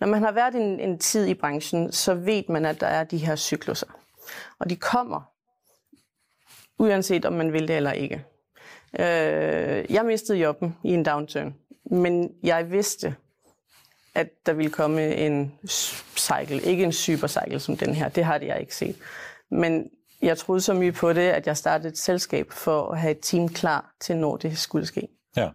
[0.00, 3.04] når man har vært en, en, tid i bransjen, så vet man at det er
[3.04, 3.90] de her sykluser.
[4.58, 5.30] Og de kommer
[6.78, 8.22] uansett om man vil det eller ikke.
[8.98, 11.54] Uh, jeg mistet jobben i en downturn,
[11.90, 13.14] men jeg visste
[14.14, 15.52] at der ville komme en
[16.16, 16.62] cycle.
[16.62, 18.96] Ikke en supercycle som den her, det hadde jeg ikke sett.
[19.50, 19.90] Men
[20.24, 23.20] jeg trodde så mye på det at jeg startet et selskap for å ha et
[23.20, 25.06] team klar til når det skulle skje.
[25.36, 25.50] Ja.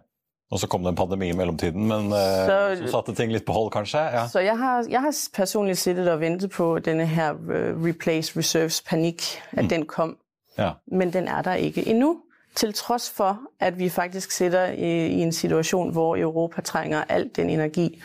[0.50, 3.54] Og så kom det en pandemi i mellomtiden, men så, så satte ting litt på
[3.54, 3.98] hold, kanskje?
[3.98, 4.24] Ja.
[4.28, 9.22] Så jeg har, jeg har, personlig sittet og ventet på denne her uh, replace reserves-panikk,
[9.52, 9.68] at mm.
[9.68, 10.16] den kom.
[10.58, 10.72] Ja.
[10.92, 12.16] Men den er der ikke ennå.
[12.54, 17.28] Til tross for at vi faktisk sitter i, i en situasjon hvor Europa trenger all
[17.36, 18.02] den energi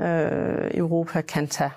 [0.00, 1.70] øh, Europa kan ta.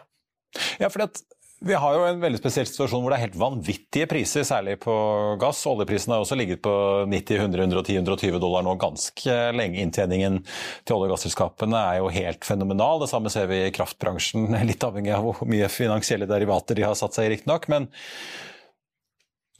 [0.79, 1.21] Ja, for at
[1.59, 4.93] vi har jo en veldig spesiell situasjon hvor det er helt vanvittige priser, særlig på
[5.41, 5.63] gass.
[5.69, 6.73] Oljeprisen har også ligget på
[7.09, 9.81] 90, 100, 110, 120 dollar nå ganske lenge.
[9.81, 13.01] Inntjeningen til olje- og gasselskapene er jo helt fenomenal.
[13.01, 16.97] Det samme ser vi i kraftbransjen, litt avhengig av hvor mye finansielle derivater de har
[16.99, 17.65] satt seg i, riktignok.
[17.73, 17.89] Men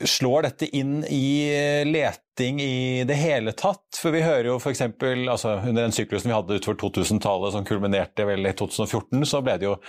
[0.06, 1.50] slår dette inn i
[1.90, 3.88] leting i det hele tatt?
[3.98, 4.86] For vi hører jo f.eks.
[4.86, 9.58] Altså, under den syklusen vi hadde utover 2000-tallet som kulminerte vel i 2014, så ble
[9.58, 9.80] det jo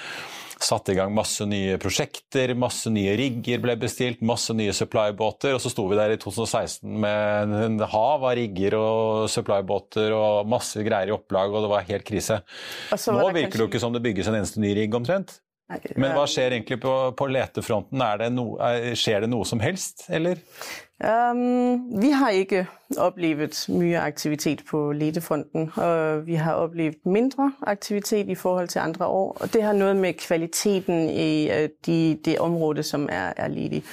[0.64, 5.57] satt i gang masse nye prosjekter, masse nye rigger ble bestilt, masse nye supply-båter.
[5.57, 10.49] Og så sto vi der i 2016 med en hav av rigger og supply-båter og
[10.51, 12.40] masse greier i opplag, og det var helt krise.
[12.92, 13.53] Nå virker kanskje...
[13.55, 15.38] det jo ikke som det bygges en eneste ny rigg, omtrent.
[15.68, 18.00] Men hva skjer egentlig på, på letefronten?
[18.20, 20.40] Det no, er, skjer det noe som helst, eller?
[21.04, 22.64] Um, vi har ikke
[22.98, 25.68] opplevd mye aktivitet på letefronten.
[26.26, 29.37] Vi har opplevd mindre aktivitet i forhold til andre år.
[29.40, 33.85] Og det har noe med kvaliteten i uh, de, det området som er, er ledig.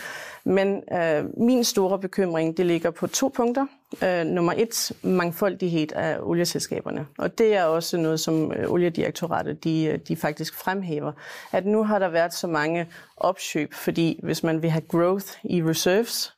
[0.46, 3.66] Men uh, min store bekymring det ligger på to punkter.
[4.02, 7.06] Uh, nummer et, mangfoldighet av oljeselskapene.
[7.18, 11.12] Og det er også noe som Oljedirektoratet de, de faktisk fremhever.
[11.52, 15.64] At nå har der vært så mange oppkjøp fordi hvis man vil ha growth i
[15.64, 16.36] reserves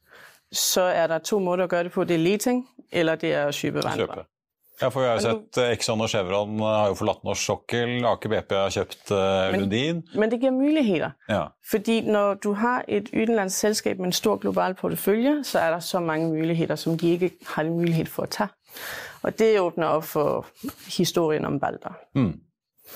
[0.51, 2.03] så er der to måter å gjøre det på.
[2.03, 4.25] Det er leting, eller det er å kjøpe hverandre.
[4.81, 7.49] Ja, for vi har jo sett eh, Exxon og Chevron eh, har jo forlatt norsk
[7.49, 7.95] sokkel.
[8.05, 10.03] Aker BP har kjøpt uh, Lundin.
[10.11, 11.15] Men, men, det gir muligheter.
[11.31, 11.47] Ja.
[11.65, 15.81] Fordi når du har et utenlandsk selskap med en stor global portefølje, så er det
[15.87, 18.51] så mange muligheter som de ikke har mulighet for å ta.
[19.25, 20.45] Og det åpner opp for
[20.93, 21.97] historien om Balder.
[22.13, 22.35] Mm.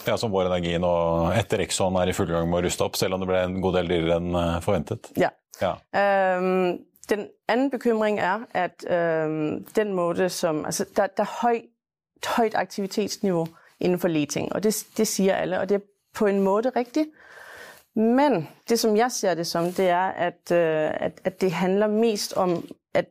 [0.05, 0.93] Ja, som Vår Energi nå
[1.33, 3.57] etter Exxon er i full gang med å ruste opp, selv om det ble en
[3.63, 5.09] god del dyrere enn forventet.
[5.19, 5.33] Ja.
[5.59, 5.73] ja.
[5.97, 6.77] Um,
[7.11, 11.41] den anden bekymring er, at øh, den måde, som Altså, der, der er
[12.35, 13.47] højt aktivitetsniveau
[13.79, 17.05] inden for leting, og det, det sier alle, og det er på en måte riktig.
[17.95, 21.87] Men det som jeg ser det som, det er at, øh, at, at det handler
[21.87, 23.05] mest om at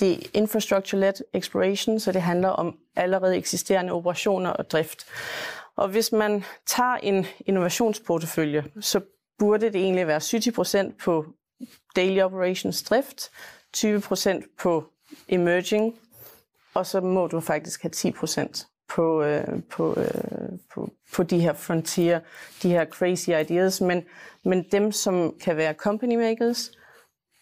[0.00, 5.06] det er infrastructure-led exploration, så det handler om allerede eksisterende operationer og drift.
[5.76, 9.00] Og hvis man tager en innovationsportefølje, så
[9.38, 10.20] burde det egentlig være
[10.90, 11.26] 70% på
[11.96, 13.30] daily operations drift,
[13.76, 14.84] 20% på
[15.28, 15.94] emerging,
[16.74, 18.12] og så må du faktisk ha 10
[18.88, 22.20] på, øh, på, øh, på, på, de her frontier,
[22.62, 24.04] de her crazy ideas, men,
[24.44, 26.70] men dem som kan være company makers,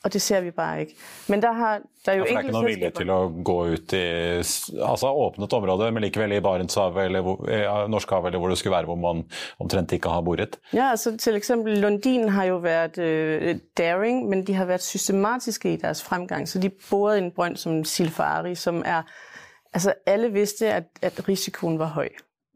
[0.05, 0.95] og det ser vi bare ikke.
[1.29, 3.19] Men der har, der er jo ja, for det er ikke noen vilje til å
[3.47, 4.07] gå ut i
[4.83, 8.91] altså åpnet område, men likevel i Barentshavet eller eh, Norskehavet eller hvor det skulle være
[8.91, 9.23] hvor man
[9.63, 10.59] omtrent ikke har boret?
[10.73, 15.77] Ja, altså til eksempel Lundin har jo vært uh, daring, men de har vært systematiske
[15.77, 16.49] i deres fremgang.
[16.51, 19.07] Så de boret en brønn som Silfari, som er
[19.73, 22.11] Altså alle visste at, at risikoen var høy.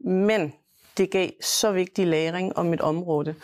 [0.05, 0.51] Men
[0.97, 3.35] det gav så viktig læring om et område.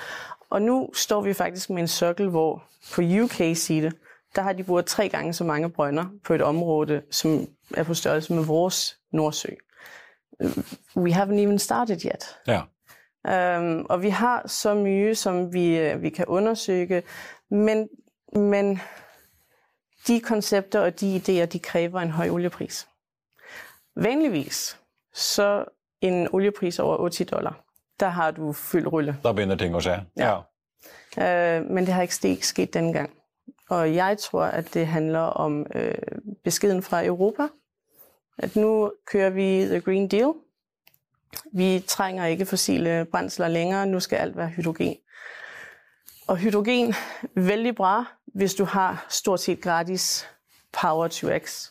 [0.53, 2.63] Og nå står vi faktisk med en cirkel hvor
[2.93, 3.91] på UK-side,
[4.35, 7.93] der har de boret tre gange så mange brønner på et område, som er på
[7.93, 9.49] størrelse med vores Nordsø.
[10.95, 12.37] We haven't even started yet.
[12.47, 12.61] Ja.
[13.57, 17.03] Um, og vi har så mye som vi, vi kan undersøke,
[17.49, 17.89] men,
[18.35, 18.79] men
[20.07, 22.87] de konsepter og de ideer de krever en høj oliepris.
[23.95, 24.79] Vanligvis
[25.13, 25.65] så
[26.01, 27.62] en oliepris over 80 dollar,
[28.03, 29.15] der har du full rulle.
[29.23, 30.01] Da begynner ting å skje?
[30.19, 30.31] Ja.
[30.31, 30.39] ja.
[31.17, 33.11] Uh, men det har ikke skjedd denne gang.
[33.69, 35.95] Og jeg tror, at det handler om øh,
[36.43, 37.47] beskeden fra Europa.
[38.37, 40.33] At nå kører vi The Green Deal.
[41.54, 43.85] Vi trenger ikke fossile brændsler længere.
[43.85, 44.95] Nu skal alt være hydrogen.
[46.27, 46.93] Og hydrogen,
[47.35, 50.27] veldig bra, hvis du har stort sett gratis
[50.81, 51.69] power to X.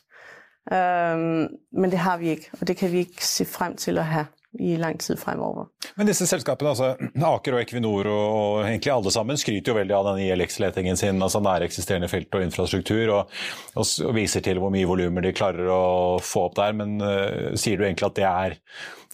[0.72, 4.02] Um, men det har vi ikke, og det kan vi ikke se frem til å
[4.02, 4.26] have
[4.58, 5.66] i lang tid fremover.
[5.96, 6.92] Men disse selskapene, altså
[7.32, 11.22] Aker og Equinor og, og egentlig alle sammen, skryter jo veldig av den ILX-letingen sin,
[11.24, 13.32] altså næreksisterende felt og infrastruktur, og,
[13.74, 15.82] og, og viser til hvor mye volumer de klarer å
[16.22, 16.76] få opp der.
[16.76, 18.56] Men uh, sier du egentlig at det er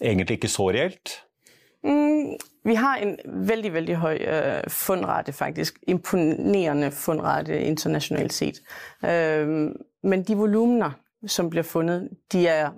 [0.01, 1.15] egentlig ikke så reelt?
[1.87, 2.35] Mm,
[2.67, 3.15] vi har en
[3.47, 5.79] veldig veldig høy uh, fundrate, faktisk.
[5.87, 8.59] Imponerende fundrate internasjonalt sett.
[9.03, 9.71] Uh,
[10.03, 10.93] men de volumene
[11.27, 12.69] som blir funnet, de er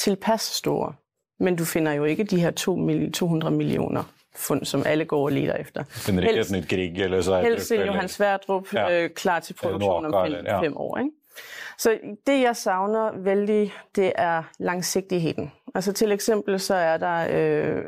[0.00, 0.94] tilpass store.
[1.40, 4.02] Men du finner jo ikke de her 200 millioner
[4.36, 5.84] fund, som alle går og leder efter.
[5.84, 7.44] Finner ikke helst, et nytt Grieg eller Sverdrup?
[7.44, 9.02] Helst en Johan Sverdrup ja.
[9.02, 10.60] øh, klar til produksjon om fem, ja.
[10.62, 10.98] fem år.
[10.98, 11.10] Ikke?
[11.78, 15.52] Så det jeg savner veldig, det er langsiktigheten.
[15.74, 17.84] Altså Til eksempel så er der øh,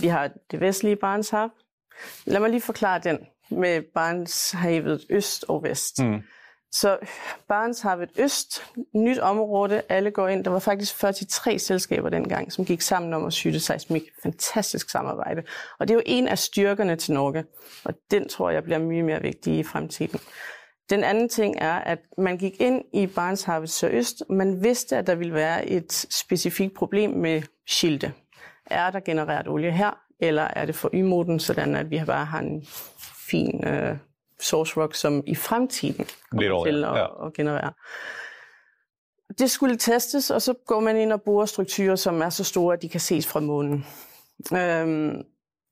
[0.00, 1.50] Vi har det vestlige Barentshav.
[2.26, 3.18] La meg lige forklare den
[3.50, 6.02] med Barentshavet øst og vest.
[6.02, 6.22] Mm.
[6.72, 6.98] Så
[7.48, 8.62] Barentshavet Øst,
[8.94, 10.44] nyt område, alle går ind.
[10.44, 14.02] Der var faktisk 43 selskaber dengang, som gik sammen om at skyde seismik.
[14.22, 15.42] Fantastisk samarbejde.
[15.78, 17.44] Og det er jo en af styrkerne til Norge,
[17.84, 20.20] og den tror jeg bliver mye mere vigtig i fremtiden.
[20.90, 25.06] Den anden ting er, at man gik ind i Barentshavet Sørøst, og man vidste, at
[25.06, 28.12] der ville være et specifikt problem med skilte.
[28.66, 29.90] Er der genereret olie her,
[30.20, 32.66] eller er det for ymoden, sådan at vi bare har en
[33.30, 33.96] fin øh,
[34.40, 37.06] source rock, som i fremtiden kommer til å, ja.
[37.06, 37.72] å, generere.
[39.38, 42.74] Det skulle testes, og så går man inn og borer strukturer, som er så store,
[42.74, 43.84] at de kan ses fra månen.
[44.50, 45.22] Um,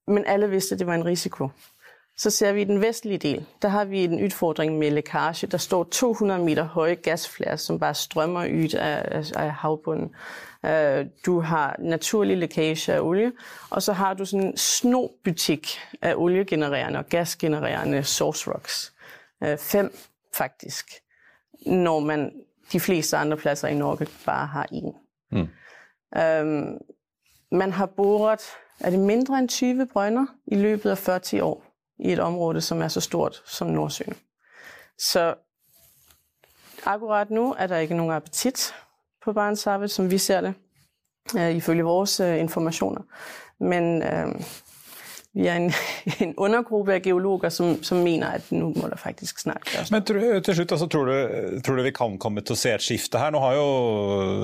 [0.09, 1.49] men alle vidste, at det var en risiko.
[2.19, 5.49] Så ser vi i den vestlige del, der har vi en utfordring med lekkasje.
[5.49, 10.14] Der står 200 meter høye gasflager, som bare strømmer ut av, av havbunden.
[10.66, 13.33] Øh, du har naturlig lekkasje av olje,
[13.71, 18.93] og så har du en snobutik av oljegenererende og gasgenererende source rocks.
[19.45, 19.93] Øh, fem
[20.35, 20.91] faktisk,
[21.66, 22.33] når man
[22.73, 24.97] de fleste andre plasser i Norge bare har én.
[25.31, 25.49] Mm.
[26.21, 26.79] Um,
[27.53, 28.41] man har boret,
[28.81, 31.68] er det mindre end 20 brønner i løbet av 40 år
[31.99, 34.14] i et område, som er så stort som Nordsøen.
[34.99, 35.34] Så
[36.86, 38.74] akkurat nå er der ikke noen appetit
[39.24, 40.55] på Barentshavet, som vi ser det,
[41.36, 43.03] øh, ifølge vores informasjoner.
[43.61, 44.40] Men øh,
[45.37, 45.68] vi er en,
[46.24, 49.91] en undergruppe av geologer som, som, mener at nå må det faktisk snart gjøres.
[49.93, 52.85] Men til slutt, altså, tror, du, tror, du, vi kan komme til å se et
[52.85, 53.35] skifte her?
[53.35, 53.66] Nå har jo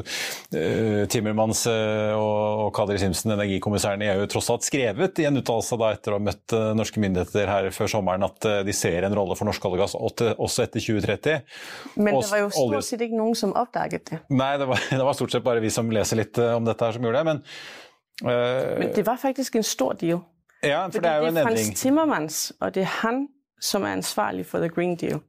[0.05, 5.78] uh, Timmermans og, og Kadri Simsen, energikommissæren i EU, tross alt skrevet i en uttalelse
[5.89, 9.39] etter å ha møtt uh, norske myndigheter her før sommeren at de ser en rolle
[9.39, 11.57] for norsk olje og gass også etter 2030.
[11.97, 14.20] Men det var jo stort sett ikke noen som oppdaget det.
[14.35, 16.99] Nei, det var, det var, stort sett bare vi som leser litt om dette her
[16.99, 17.32] som gjorde det.
[17.32, 17.43] men
[18.22, 20.20] men det var faktisk en stor deal.
[20.64, 21.54] Ja, for det er jo en endring.
[21.54, 23.26] Det er Frans Timmermans, og det er han
[23.60, 25.22] som er ansvarlig for The Green Deal.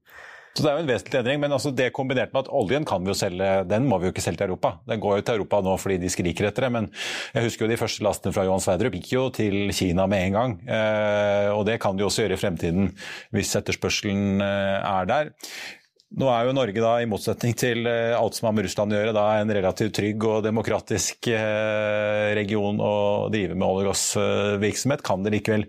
[0.55, 3.03] Så Det er jo en vesentlig endring, men altså det kombinert med at oljen kan
[3.03, 4.77] vi jo selge, den må vi jo ikke selge til Europa.
[4.87, 6.87] Den går jo til Europa nå fordi de skriker etter det, men
[7.35, 10.37] jeg husker jo de første lastene fra Johan Sverdrup gikk jo til Kina med en
[10.37, 10.53] gang.
[10.63, 12.87] Eh, og det kan de også gjøre i fremtiden
[13.35, 15.33] hvis etterspørselen eh, er der.
[16.13, 18.99] Nå er jo Norge, da, i motsetning til eh, alt som har med Russland å
[18.99, 22.93] gjøre, da, en relativt trygg og demokratisk eh, region å
[23.33, 25.03] drive med olje- og gassvirksomhet.
[25.05, 25.65] Kan det likevel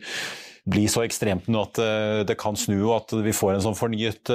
[0.68, 3.78] bli så ekstremt nå at eh, det kan snu, og at vi får en sånn
[3.78, 4.30] fornyet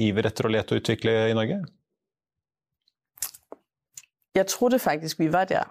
[0.00, 1.62] iver etter å lete og utvikle i Norge?
[4.34, 5.70] Jeg trodde faktisk vi var der,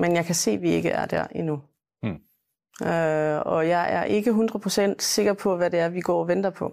[0.00, 1.60] men jeg kan se vi ikke er der ennå.
[2.00, 2.16] Mm.
[2.80, 6.54] Uh, og jeg er ikke 100% sikker på hva det er vi går og venter
[6.56, 6.72] på.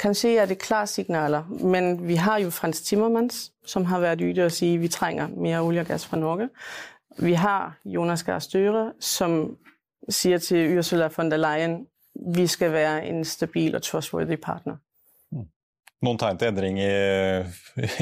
[0.00, 4.54] Kanskje er det klarsignaler, men vi har jo Frans Timmermans, som har vært ute og
[4.56, 6.48] sier vi trenger mer olje og gass fra Norge.
[7.20, 9.58] Vi har Jonas Gahr Støre, som
[10.08, 11.82] sier til Ursula von der Leyen
[12.36, 14.80] vi skal være en stabil og trustworthy partner.
[15.30, 15.46] Mm.
[16.02, 16.90] Noen tegn til endring i,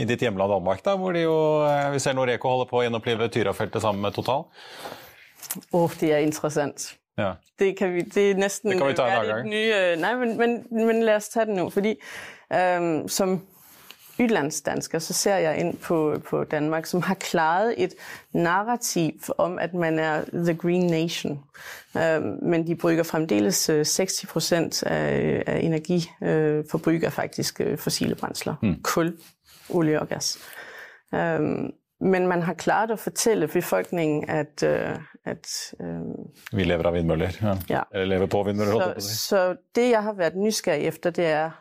[0.03, 2.87] i ditt hjemland Danmark, da, hvor de jo, eh, vi ser Noreco holder på å
[2.87, 4.47] gjenopplive Tyrafeltet sammen med Total?
[5.72, 6.93] Åh, oh, det er interessant.
[7.19, 7.33] Ja.
[7.59, 9.49] Det, kan vi, det er næsten det kan vi tage en gang.
[9.49, 11.71] Nye, Nej, nei, men, men, men, la oss ta det nå.
[11.71, 11.95] Fordi
[12.53, 13.41] øhm, som
[14.21, 17.95] ytlandsdansker, så ser jeg inn på, på, Danmark, som har klaret et
[18.33, 21.45] narrativ om at man er the green nation.
[21.95, 28.55] Um, men de bruker fremdeles 60 procent av, af energiforbruk øh, faktisk øh, fossile brændsler.
[28.62, 28.83] Mm.
[28.83, 29.16] Kul,
[29.71, 30.39] olje og gass.
[31.12, 35.49] Um, Men man har klart å fortelle befolkningen at, uh, at
[35.82, 36.05] uh,
[36.55, 37.38] Vi lever av vindmøller.
[37.42, 37.55] Ja.
[37.68, 37.80] ja.
[37.92, 39.01] Eller lever på vindmøller.
[39.03, 39.40] Så, så
[39.74, 41.57] det jeg har vært nysgjerrig efter, det er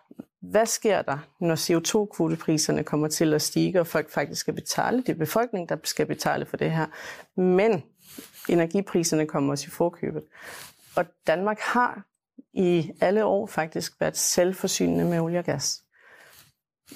[0.47, 5.01] hva skjer der når CO2-kvoteprisene kommer til å stige, og folk faktisk skal betale?
[5.01, 6.93] Det er befolkningen der skal betale for det her.
[7.35, 7.81] Men
[8.49, 10.23] energiprisene kommer oss i forkøbet.
[10.95, 12.03] Og Danmark har
[12.53, 15.83] i alle år faktisk vært selvforsynende med olje og gass.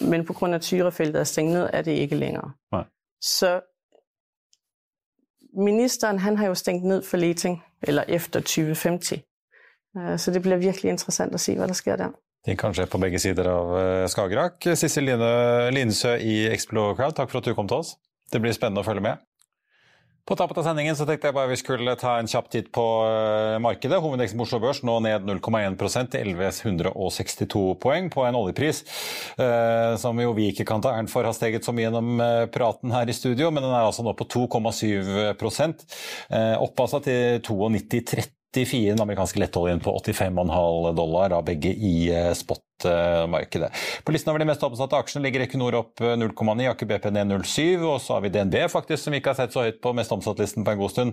[0.02, 0.58] Men pga.
[0.58, 2.54] Tyrafeltet er stengt ned, er det ikke lenger.
[2.72, 2.86] Nei.
[3.22, 3.60] Så
[5.54, 9.22] ministeren han har jo stengt ned for leting, eller efter 2050.
[9.98, 12.16] Øh, så det blir virkelig interessant å se hva det skjer der.
[12.46, 14.66] Ting kan skje på begge sider av øh, Skagerrak.
[14.76, 17.96] Sissel Line Linsø i Explo Crowd, takk for at du kom til oss.
[18.34, 19.22] Det blir spennende å følge med.
[20.26, 22.84] På tappet av sendingen så tenkte jeg bare vi skulle ta en kjapp titt på
[23.08, 23.98] øh, markedet.
[24.04, 28.84] Hovedindeksen på Oslo Børs nå ned 0,1% til 1162 poeng på en oljepris
[29.42, 32.22] eh, som jo vi ikke kan ta æren for har steget så mye gjennom
[32.54, 35.88] praten her i studio, men den er altså nå på 2,7%
[36.30, 42.60] eh, opp til 92,30 84 den amerikanske lettoljen på 85,5 dollar, da begge i spot
[43.32, 43.72] markedet.
[44.06, 47.82] På listen over de mest omsatte aksjene ligger Equinor opp 0,9, Aker BP ned 0,7,
[47.86, 50.14] og så har vi DNB faktisk, som vi ikke har sett så høyt på mest
[50.16, 51.12] omsatt-listen på en god stund,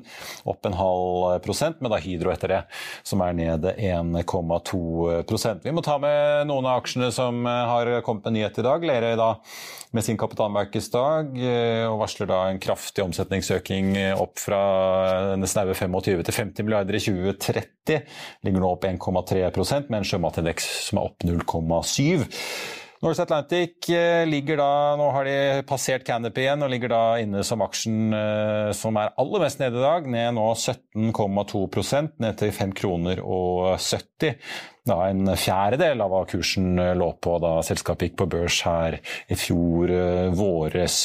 [0.48, 2.62] opp en halv prosent, men da Hydro etter det,
[3.06, 8.38] som er ned 1,2% Vi må ta med noen av aksjene som har kommet med
[8.38, 8.86] nyhet i dag.
[8.88, 9.32] Lerøy da
[9.96, 11.30] med sin kapitalmarkedsdag
[11.88, 14.60] og varsler da en kraftig omsetningsøking opp fra
[15.48, 18.02] snaue 25 til 50 milliarder i 2030.
[18.44, 21.24] Ligger nå opp 1,3% med en sjømatindeks som er opp
[21.62, 22.26] 0,7
[22.98, 23.86] Norse Atlantic
[24.26, 25.36] ligger da Nå har de
[25.68, 28.10] passert Canopy igjen og ligger da inne som aksjen
[28.74, 30.08] som er aller mest nede i dag.
[30.10, 34.34] Ned nå 17,2% ned til 5 kroner og 70
[34.88, 39.38] da en fjerdedel av hva kursen lå på da selskapet gikk på børs her i
[39.38, 39.92] fjor
[40.36, 40.98] våres,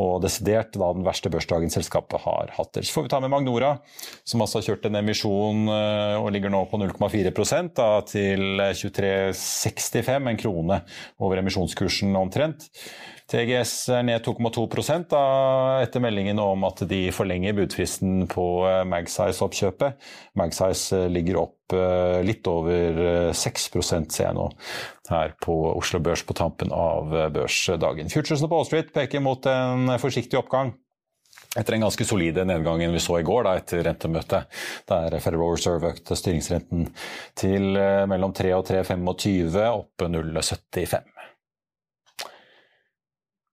[0.00, 2.80] og desidert da den verste børsdagen selskapet har hatt.
[2.80, 3.74] Så får vi ta med Magnora,
[4.24, 7.34] som altså har kjørt en emisjon og ligger nå på 0,4
[7.76, 10.82] da til 23,65, en krone
[11.20, 12.68] over emisjonskursen omtrent.
[13.30, 14.64] TGS er ned 2,2
[15.06, 15.20] da,
[15.84, 18.46] etter meldingen om at de forlenger budfristen på
[18.90, 20.08] Magsize-oppkjøpet.
[20.40, 21.76] Magsize ligger opp
[22.26, 24.48] litt over 6 ser jeg nå
[25.12, 28.10] her på Oslo Børs på tampen av børsdagen.
[28.10, 30.74] Futuresene på Wall Street peker mot en forsiktig oppgang.
[31.54, 34.50] Etter den ganske solide nedgangen vi så i går da, etter rentemøtet,
[34.90, 36.90] der Federal Reserve økte styringsrenten
[37.38, 37.78] til
[38.10, 41.19] mellom 3 og 3,25, opp 0,75.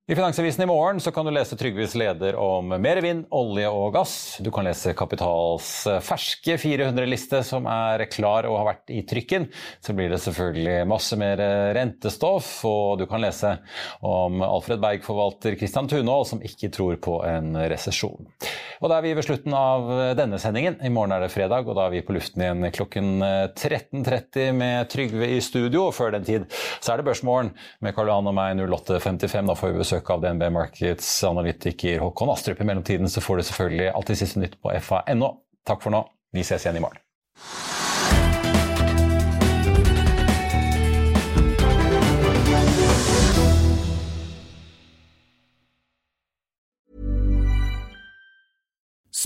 [0.10, 3.90] I Finansavisen i morgen så kan du lese Trygves leder om mer vind, olje og
[3.92, 4.12] gass.
[4.40, 9.50] Du kan lese Kapitals ferske 400-liste som er klar og har vært i trykken.
[9.84, 11.44] Så blir det selvfølgelig masse mer
[11.76, 13.58] rentestoff, og du kan lese
[14.00, 18.32] om Alfred Berg-forvalter Christian Tunhold som ikke tror på en resesjon.
[18.78, 20.80] Og da er vi ved slutten av denne sendingen.
[20.86, 23.20] I morgen er det fredag, og da er vi på luften igjen klokken
[23.58, 25.90] 13.30 med Trygve i studio.
[25.90, 26.48] Og før den tid
[26.80, 27.52] så er det Børsmorgen
[27.84, 29.52] med Karl Johan og meg 08.55.
[29.52, 32.62] Da får vi besøk av DNB Markets analytiker Håkon Astrup.
[32.62, 35.34] I mellomtiden så får du selvfølgelig alltid siste nytt på fa.no.
[35.68, 36.06] Takk for nå.
[36.34, 37.02] Vi ses igjen i morgen.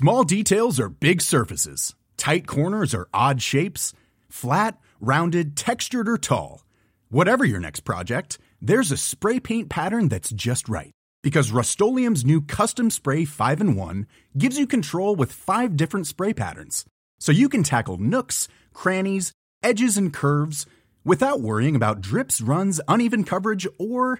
[0.02, 1.94] Small details are big surfaces.
[2.18, 3.94] Tight corners are odd shapes.
[4.30, 6.64] Flat, rounded, textured, or tall.
[7.10, 10.92] Whatever your next project, there's a spray paint pattern that's just right.
[11.24, 14.08] Because Rust new Custom Spray 5 in 1
[14.38, 16.86] gives you control with five different spray patterns.
[17.20, 19.32] So you can tackle nooks, crannies,
[19.64, 20.66] edges, and curves
[21.04, 24.20] without worrying about drips, runs, uneven coverage, or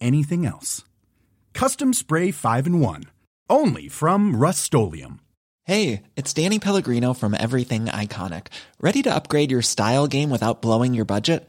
[0.00, 0.84] anything else.
[1.52, 3.04] Custom Spray 5 in 1.
[3.48, 4.74] Only from Rust
[5.64, 8.48] Hey, it's Danny Pellegrino from Everything Iconic.
[8.80, 11.48] Ready to upgrade your style game without blowing your budget?